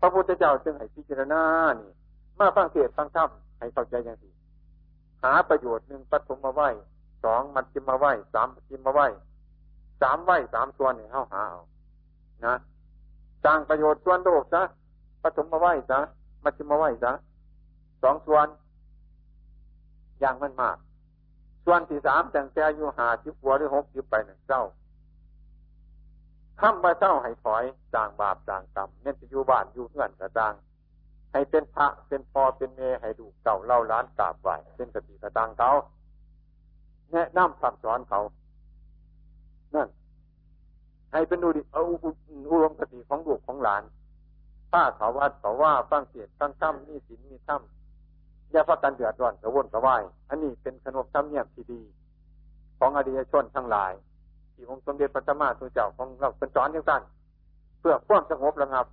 [0.00, 1.42] พระพุทธเจ้าจึงให้พิจารณา
[1.78, 1.90] นี่
[2.38, 4.32] มาฟังเทศฟังธรรมให้เข้าใจอย่างนี้
[5.22, 6.62] หาประโยชน์หนึ่งปฐมมาไหว
[7.24, 9.00] สองมัดจิมมาไหวสามจิมมาไหว
[10.00, 11.60] สามไหวสามส่วนเนี่ยเฮาหาเอา
[12.46, 12.54] นะ
[13.44, 14.62] สร้างประโยชน์ส่วนโลกซะ
[15.22, 15.98] ปฐมมาไหวซะ
[16.44, 17.12] มัดจิมมาไหวซะ
[18.02, 18.46] สองส่วน
[20.20, 20.76] อย่างมันมาก
[21.64, 24.62] ส่วนที่สามแต่งแต่อายุหาสิบหัวหรือหกสิบไปหนึ่งเจ้า
[26.60, 30.54] ทำมาเจ้าให้ถอยสร้างบาปสร้างกรรมเน้นจะอยู่บ้านอยู่เงื่อนกระดัง
[31.32, 35.72] ให้เป็นพระเป็นพอเป็นเมให้ดูเก่าเล่าล้านกราบไหวเป็นกติกระดังเขา
[37.12, 38.20] แนะนำสั่งสอนเขา
[39.74, 39.88] นั่น
[41.12, 43.82] ให้เป็นดูดิเอาอุรมกติของลูกของหลาน
[44.72, 47.75] ป้าเขาวัดเขาว่าฟังเสียงฟังถ้ำมีศีลมีถ้ำ
[48.56, 51.80] อย่าพักกันเดือดร้อนกระวนกระวาย อันนี้เป็นขนบธรรมเนียมที่ดี
[52.78, 53.92] ของอดีตชนทั้งหลาย
[54.54, 57.02] ที่องค์สมเด็จพระสัมมาสัมพุทธเจ้าของเราเป็นสอนอย่างนั้น
[57.80, 58.86] เพื่อความสงบระงับ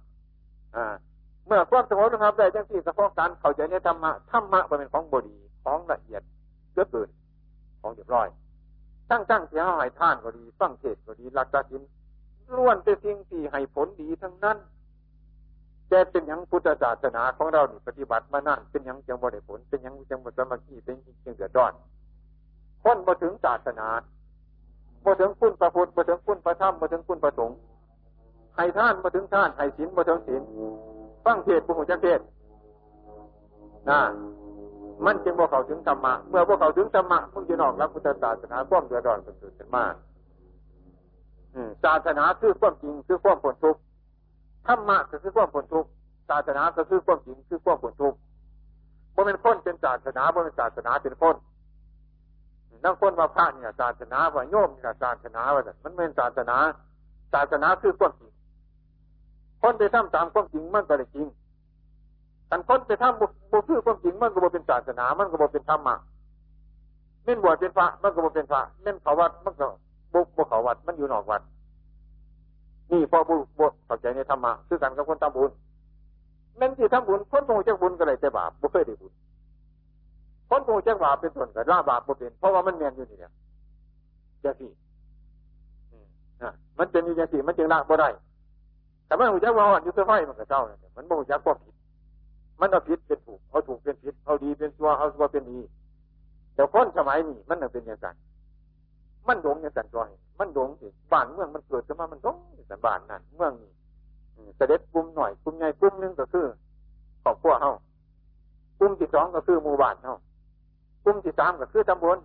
[0.76, 0.86] อ่า
[1.47, 6.22] เมื่อความสงบระงับได้จังที่สะพาะการเข้าใจในธรรมะธรรมะเป็นของบดีของละเอียด
[6.74, 7.09] เกือบเกิน
[7.82, 8.28] ของเรียบร้อย
[9.09, 11.82] ตั้งตั้งเสียหายท่านก็ดีฟังเทศก็ดีรักษาศีล
[12.55, 14.57] ล้วนเป็นสิ่งที่ให้ผลดีทั้งนั้น
[15.93, 21.73] แต่เป็นอย่างพุทธศาสนาของเรานี่ปฏิบัติมานานเป็นอย่างจังบริผล เป็นอย่างจังบสมาธิเป็นจริงเดือดร้อน
[22.83, 23.87] คนมาถึงศาสนา
[25.05, 27.57] มาถึงคุณประพุทธมาถึงคุณประธรรมมาถึงคุณประสงค์
[28.55, 30.41] ให้ท่านมาถึงท่านให้ศีลมาถึงศีล
[31.25, 32.19] ฟังเทศปุหุจักเทศ
[33.89, 34.01] นะ
[35.05, 39.93] มันจึงบอกเขาถึงธรรมะเมื่อพวกเขาถึงธรรมะมึงจะนอกรับพุทธศาสนาความเดือดร้อนเกิดขึ้นมาก
[41.83, 43.81] ศาสนาคือความจริงคือความผลทุกข์
[44.68, 45.89] ธรรมะก็คือความผลทุกข์
[46.30, 48.18] ศาสนาก็คือความจริงคือความผลทุกข์
[49.16, 51.36] บ่เป็นคนเป็นศาสนาบ่เป็นศาสนาเป็นคน
[52.84, 56.57] นั่งคนว่าพระเนี่ยศาสนาว่าโยมเนี่ยศาสนาว่ามันเป็นศาสนา
[57.34, 58.32] ศาสนาคือความจริง
[59.61, 61.28] คนไปทำตามความจริงมันก็ได้จริง
[62.47, 63.26] แต่คนไปทำบุ
[63.68, 65.95] คือความจริงมันก็บ่เป็นศาสนา มันก็บ่เป็นธรรมะ
[67.24, 69.66] เม่นบวชเป็นพระมันก็บ่เป็นพระเม่นเขาวัดมันก็
[70.14, 71.41] บุกบุเขาวัดมันอยู่นอกวัด
[72.93, 75.51] นี่พอบุบวชเข้าใจในธรรมะคือกันกับคนทำบุญ
[76.57, 79.13] เม่นที่ทำบุญคนโง่จากบุญก็เลยแต่บาปบุเคยได้บุญ
[80.49, 83.31] คนโง่จังบาปเป็นส่วนกับล่าบาปบ่เป็น เพราะว่ามันแมนอยู่นี่เนี่ย
[84.43, 84.71] จะสี่
[86.79, 88.09] มันเป็นอยู่จังสี่มันจึงละบ่ได้
[89.05, 91.75] แต่มันหูจักว่าอยู่เสื้อไฟมันก็เจ้าเนี่ยมันบ่หูจักความผิด
[92.59, 95.59] มันเอาผิดเป็นถูกเอาถูกเป็นผิดเอาดีเป็นชั่วเอาชั่วเป็นดี
[96.55, 98.15] แต่คนสมัยนี้มันเป็นอย่างนั้น
[99.28, 100.09] มันหลงอย่างสันจอย
[100.39, 103.71] มันหลงสิบ้านเมืองมันเกิดขึ้นมามันหลงอย่างสันบ้านนั่นเมืองนี้
[104.57, 106.45] เสด็จกลุ่มหน่อยกลุ่มใหญ่กลุ่มนึงก็คือ
[107.24, 107.71] ครอบครัวเฮา
[108.80, 110.13] กลุ่มที่สองก็คือหมู่บ้านเฮา
[111.03, 112.17] กลุ่มที่สามก็คือตำบล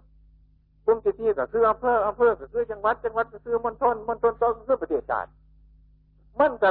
[0.84, 5.30] กลุ่มที่สี่ก็คืออำเภออำเภอก็คือจังหวัดจังหวัดก็คือมณฑลมณฑลก็คือประเทศชาติ
[6.38, 6.68] มันจะ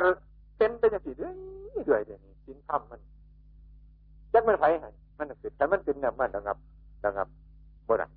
[0.57, 1.33] เป็นไปอย่างสี่เรื่อย
[1.85, 2.99] เรื่อยเดี๋ยวนี้สินคำมัน
[4.33, 4.67] จักมันไผ่
[5.17, 6.57] มันเป็นแต่มันเป็นเนี่ยมันนะครับ
[7.05, 7.27] นะครับ
[7.87, 8.07] บ่ได้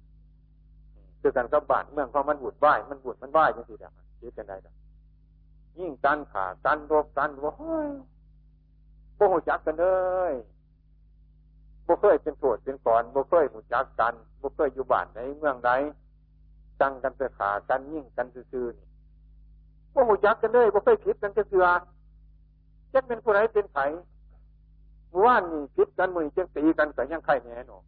[1.21, 4.57] คือการกับบ้านเมืองของมันบุดไหวมันบุดมันไหวจังสี่เดียวคิดกันได้
[5.79, 7.89] ยิ่งการขาการรบการว่าโอ้ย
[9.17, 9.87] โบจักกันเล
[10.31, 10.33] ย
[11.87, 15.71] บ่เคยเป็นโทษเป็นก่อนบ่เคยหูจักกันบ่เคยอยู่บ้านในเมืองใด
[16.81, 18.87] จังกันไปขากันยิ่งกันซื่อๆนี่
[19.95, 21.67] บ่หูจักกันเลยบ่เคยคิดกันจะเสือ
[22.93, 23.79] จะเป็นผู้ใดเป็นไผ
[25.11, 27.79] เมื่านนี่คิดกันมือจังตีกันแต่ยังใครแน่นอ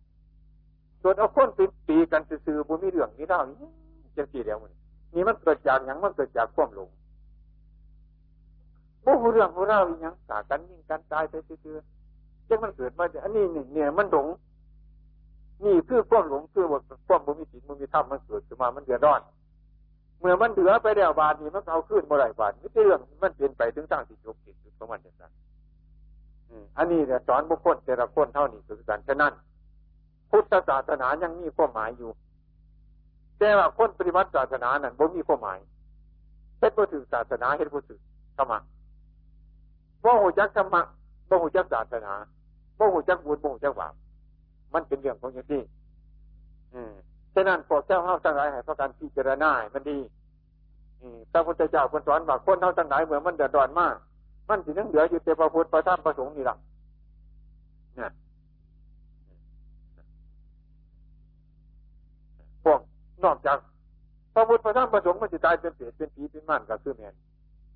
[1.03, 3.57] ส่วนเอาคนเป็นตีกันซื่อๆบ่มีเรื่องนี้เท่านี้
[4.17, 4.73] จังสี่เดียวมัน
[5.15, 6.89] นี่มันเกิดจากอย่างมันเกิดจากความหลง
[9.05, 11.77] บ่หูเรื่องหูเล่าอีหยังสากันยิ่งกันตายไปซื่อ
[12.49, 14.27] จังมันเกิดมาอันนี้นี่เนี่ยมันหลง
[15.65, 19.21] นี่คือความหลงคือว่าความบุมีศีลบุมีธรรมมันเกิดขึ้นมามันเดือดร้อน
[20.21, 25.33] เมื่อมันเดือไปแล้วบาทนี้มันเอาขึ้นเมื่อไรบาทนี่เรื่องมันเปลี่ยนไปถึงสร้างสิจบจิตของมันอย่างนั้น
[26.79, 29.33] อันนี้เนี่ยสอนบุคคลแต่ละคนเท่านี้คือการฉะนั้น
[30.33, 32.11] พุทธศาสนายังมีความหมายอยู่
[33.39, 35.59] แต่ว่าคนปฏิบัติศาสนานั้นบ่มีความหมาย
[36.59, 38.01] เฮ็ดบ่ถือศาสนาเฮ็ดบ่ถือ
[38.37, 38.59] ธรรมะ
[40.05, 40.83] ว่าหูจักธรรมะ
[41.29, 42.13] บ่หูจักศาสนา
[42.79, 43.95] บ่หูจักบุญบ่หูจักบาป
[44.75, 45.63] มันเป็นเรื่องของอย่างที่
[46.75, 46.93] อืม
[47.35, 49.99] ฉะนั้นพวกเจ้าเฮาทั้งหลายให้พระการพิจารณามันดี
[51.33, 53.95] พระพุทธเจ้าคนสอนว่าคนเท่าทั้งหลายเหมื่อมันเดือดร้อนมาก
[54.49, 56.57] มันสินึงเหลืออยู่แต่พระพุทธพระธรรมพระสงฆ์นี่ละ
[57.97, 58.11] เนี่ย
[63.25, 63.59] นอกจาก
[64.35, 67.15] พระพุทธพระธรรมพระสงฆ์มันจะตายเป็นเปรตเป็นผีเป็นม่านก็คือแมน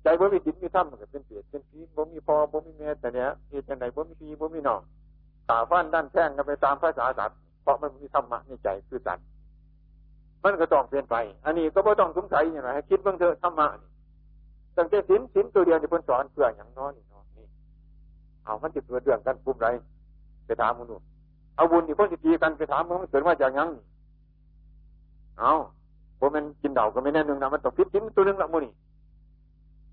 [0.03, 4.81] ใจบ่มีจิตมีธรรมมันก็เป็นเปรตเป็นผีบ่มีพอบ่มีแม่แต่เนี้ยเหตุจังไดบ่มีผีบ่มีน้อง
[5.47, 9.25] ขาฟันด้านแข้งกันไปตามภาษาสัตว์เพราะมันมีธรรมะในใจคือสัตว์
[10.43, 13.89] มันก็ต้องเปลี่ยนไป อันนี้ก็ไม่ต้องสงสัยอย่างไรให้คิดเบื้องเถอะธรรมะนี่
[14.77, 17.45] ตั้งแต่สินสินตัวเดียวที่เพิ่นสอนเพื่ออย่างน้อยนี่เนาะนี่
[18.45, 19.67] เอามันจะเกิดเรื่องกันปุ่มไร
[20.45, 20.97] ไปถามมึงดู
[21.55, 23.69] เอาบุญนี่คนสิตีกันไปถามมึงมันเกิดมาจากยัง
[25.39, 25.53] เอา
[26.19, 28.73] ผมมันกินเดาก็ไม่แน่นึงนะมันต้องพิษสินตัวนึงละมูนี่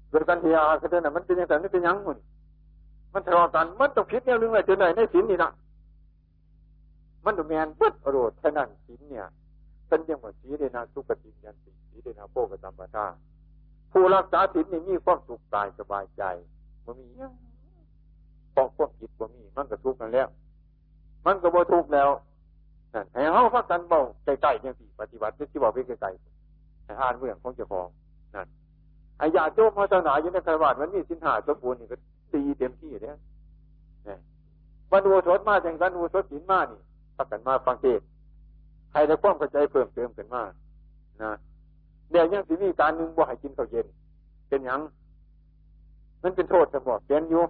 [0.08, 2.24] เกิดกันเฮียก็เดินน่ะมันเป็นอย่างไรนี่เป็นยังมูนี่
[3.14, 5.50] มันทะเลาะกันมันต้องพิษแนวนึงเลยจนไหนในสินนี่นะ
[7.24, 9.26] มันต้องแมนปึ๊ดโรดแค่นั้นสินเนี่ย
[9.88, 13.06] เป็นยังว่าสีเดนาสุกติยันติสีเดนาโปกตัมปะทา
[13.92, 16.22] ผู้รักษาศีลนี่มีความสุขกายสบายใจ
[16.84, 17.32] มันมียัง
[18.54, 20.28] พอความจิตมันมีมันก็ทุกข์กันแล้ว
[21.26, 22.08] มันก็บ่ทุกข์แล้ว
[23.12, 27.88] ให้เฮาพักกันเบาใกล้ๆอย่างที่ปฏิบัติที่บอกไปไกลๆให้อ่านเรื่องของเจ้าของ
[28.34, 28.48] นั่น
[29.18, 31.96] ไอ้ยาโจมพัฒนาอยู่ในคารวะมันมีสินหาสมบูรณ์นี่ก็
[32.32, 33.16] ตีเต็มที่เนี่ย
[34.90, 36.80] วันอุโสถมาอย่างกันอุโสถศีมานี่
[37.16, 38.00] พักกันมาฟังเทศ
[38.90, 40.42] ใครได้ความเข้าใจเพิ่มเติมขึ้นมา
[41.22, 41.32] นะ
[42.10, 43.86] เดี๋ยวยังสิมีการหนึ่งบ่ให้กินข้าวเย็น
[44.48, 44.80] เป็นยัง
[46.22, 47.44] มันเป็นโทษสมบอกเป็นอยู่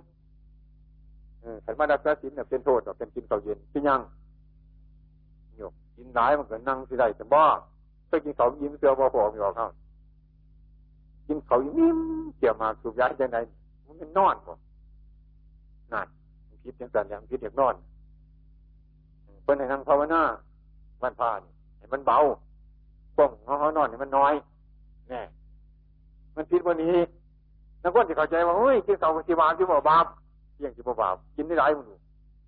[1.65, 4.01] ขันมาดักษาศีลเนี่ยเป็นโทษเป็นกินข้าวเย็นเป็นยัง
[5.57, 7.41] โยกกินหลายมันก็นั่งสิได้แต่บ่
[8.09, 9.69] ถ้ากินเขายิ้มเสือบ่พอมีออกเข้า
[11.27, 11.99] กินเขายิ้ม
[12.39, 13.39] เกี่ยวมาสูบยาจังไง
[14.01, 14.53] มันนอนบ่
[15.93, 16.07] นั่น
[16.65, 17.75] คิดอย่างนั้นอย่างคิดอย่างนอน
[19.43, 20.23] เพิ่นให้นั่งภาวนา
[21.03, 21.41] มันผ่าน
[21.79, 22.19] ให้มันเบา
[23.17, 24.35] ป้องเขานอนนี่มันน้อย
[25.11, 25.23] แน่
[26.37, 26.97] มันผิดวันนี้
[27.83, 30.07] นักคนที่เข้าใจว่าเฮ้ยกินเสาสิบาที่บ่บาป
[30.55, 31.87] เที่ยงสิบ่บาปกินได้หลายมัน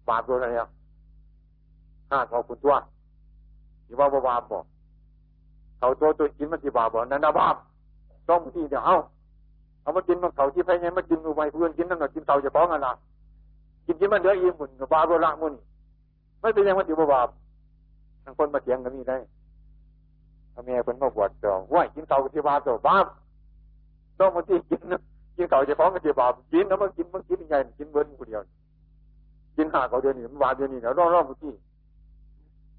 [0.09, 0.69] บาปโดนอะไรอะ
[2.11, 2.75] ห้าขอคุณตัว
[3.87, 4.59] ที่ว่าบ่บาปบ่
[5.79, 7.57] เขาตัวตัวกินมันสิบาปบ่นั่นนะบาป
[8.29, 8.97] ต้องที่เดี๋ยวเอา
[9.83, 12.93] เอามากินมันเขาที่ไปไงมากินอูไปเพื่อนกินนั่นก็กินเสาจะฟ้องกันละ
[13.87, 15.55] กินกินมันเดือดอิ่มหมุนบาปโดนละมุน
[16.41, 17.29] ไม่เป็นยังมันสิบ่บาป
[18.25, 19.19] ทั้งคนมาเถียงกันนี่ได้
[20.53, 23.07] พ่อแม่คนมาบวชจองว่ากินเต่ากับที่บาปตัวบาป
[24.19, 24.81] ต้องมาที่กิน
[25.37, 28.43] กินเต่าจะฟ้องกับที่บาปกินแล้วมันกินมันกินยังไงกินเบิ้ลคนเดียว
[29.57, 31.25] กินหาเขาเดียวนี่มันบาปเดียวนี่แล้วรอบรอบ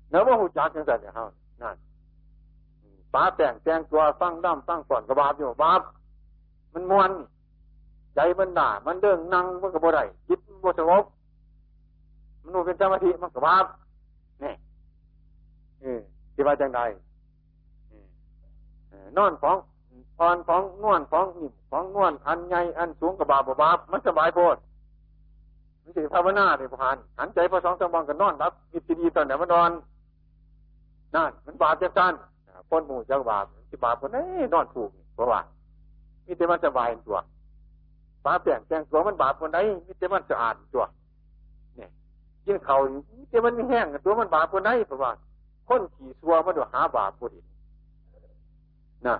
[0.09, 1.25] เมื่อว่าหูจักจังแต่เนี่ยฮะ
[1.61, 1.75] นั่น
[3.13, 5.81] ป้าแต่งแต่งตัวฟังด้ำฟังก่อนกับบาปอยู่บาป
[6.73, 7.11] มันมวน
[8.15, 11.03] ใจมันด่ามันเดิงนั่งมันกับบ่ได้จิตบ่สงบ
[12.41, 13.65] มันนูเป็นสมาธิมันกับบาป
[14.43, 14.53] นี่
[15.81, 15.99] เออ
[16.33, 16.81] ที่ว่าจังใด
[19.17, 19.57] นอนของ
[20.17, 24.55] พรของนวลของนิ่มของนวลอันใหญ่อันสูงกับบาบบาบมันสบายโพด
[25.81, 29.71] มันสิภาวนาเดี๋ยวผ่านหันใจพอสองสมองกันนอนรับอิสดีตอนไหนมันนอน
[31.15, 32.13] นั่นมันบาปจังกัน
[32.69, 35.39] พ้นหมู่จังบาปที่บาปคนนี้นอนถูกเพราะว่า
[36.25, 37.17] มีแต่มันสบายตัว
[38.23, 40.85] ฟ้าแปลงแจงตัวมันบาปคนไหนมีแต่มันสะอาดตัว
[41.75, 41.89] เนี่ย
[42.45, 42.77] ยิ่งเขา
[43.17, 45.11] มีแต่มันไม่แห้งตัวมันบาปคนไหนเพราะว่า
[45.67, 47.45] คนขี่ซัวมันดูหาบาปผู้เห็น
[49.07, 49.15] นะ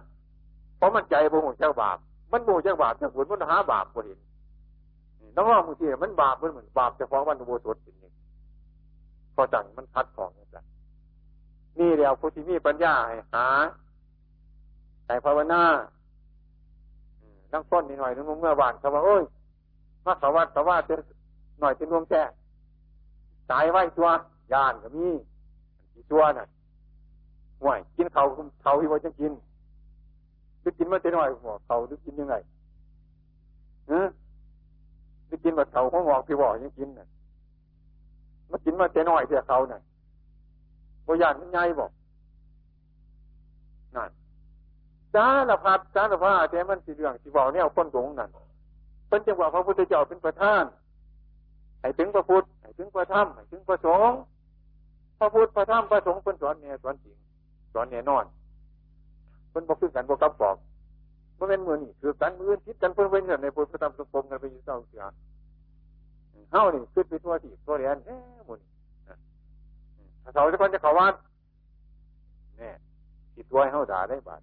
[0.78, 1.98] เพราะมันใจโมโหเจ้าบาป
[2.32, 4.20] มันโมโหเจ้าบาปจ้าบุญมันหาบาปผู้เห็น
[5.36, 8.14] น้องว่าบางที่มันบาปมันเหมือนบาปจะฟ้องวันโมสดสิ่งหนึ่ง
[9.36, 10.77] พอจังมันคัดของนี่แหละนี่
[11.80, 13.48] นี่เดียวผู้ที่มีปัญญาให้หา
[15.06, 15.64] แต่ภาวนา
[17.52, 19.24] ตั้งต้นนิดหน่อยนึงเมื่อวานเขาว่าโอ้ย
[20.06, 20.88] มาสวัสดิ์สวัสดิ์
[21.60, 22.24] หน่อยเป็นวมแช่
[23.52, 24.08] ตายไว้ตัว
[24.54, 25.08] ยานก็มี
[26.12, 26.48] ตัวน่ะ
[27.62, 28.24] ห่วยกินเขา
[28.64, 29.32] เขาที่ว่าจะกิน
[30.64, 32.36] จะกินมาเต็น่อยหัวเขาจะกินยังไง
[33.88, 34.08] เออ
[35.30, 37.08] จะกินแบบเขาของหอกพี่บอกยังกินน่ะ
[38.52, 39.80] มากินมาเต็น่อยเสียเขาน่ะ
[41.08, 41.92] บยานมันใหญ่บอก
[43.96, 44.12] นั่น
[45.16, 48.30] จ้าละพัดจ้าละพัดแต่มันสีเรื่องสีบอกเนี่ยคนหลงนั่น
[49.08, 50.64] เป็นจังหวะพระพุทธเจ้าเป็นประธาน
[51.82, 54.18] ให้ถึงพระพุทธให้ถึงพระธรรมให้ถึงพระสงฆ์
[55.20, 57.18] พระพุทธพระธรรมพระสงฆ์เป็นสอนเนี่ยสอนจริง
[57.74, 58.26] สอนเนี่ยนอน
[59.50, 60.56] เพิ่นบอกขึ้นกันบอกกับบอก
[61.36, 65.04] เมื่อเป็นมือนี่คือกันมือคิดกันเพิ่นเป็นเงินในพุทธธรรมสงฆ์กันไปอยู่เจ้าเสือ
[66.52, 68.77] เฮ้านี่ขึ้นไปทั่วที่ทั่วเรียนเอ๊ะมุนถ้า
[70.34, 71.14] เขาจะคนจะเขาวัด
[72.58, 72.76] เนี่ย
[73.36, 74.42] คิดตัวให้เฮาด่าได้บาด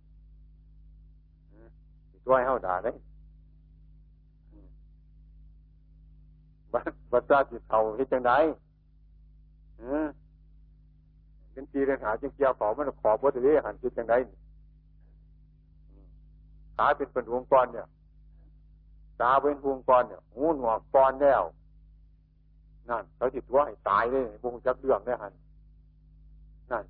[2.10, 2.92] คิดตัวให้เฮาด่าได้
[6.72, 8.32] บัดบัดตาจิตเขาเฮ็ดจังได
[11.52, 14.14] เป็นทีเรียนหาจึงเกี่ยวขอมันขอบวัตถุหันจิตจังได
[16.78, 17.86] ตาเป็นเป็นวงกรเนี่ย
[19.20, 21.42] ตาเป็นวงกรเนี่ยหูหนวกกรแล้ว
[22.88, 25.32] นั่นเขาจิตว่าให้ตายเลยบุงจักเรื่องได้หัน
[26.70, 26.84] นั่น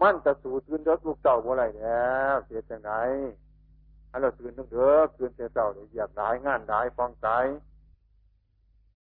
[0.00, 2.90] มันจะสู่ตื่นเด็กลูกเต่าบ่ไรแล้วเสียจังไหน
[4.10, 7.28] อันเราตื่นต้องเด้อตื่นเสียเต่าเลยอยากได้งานได้ฟองใจ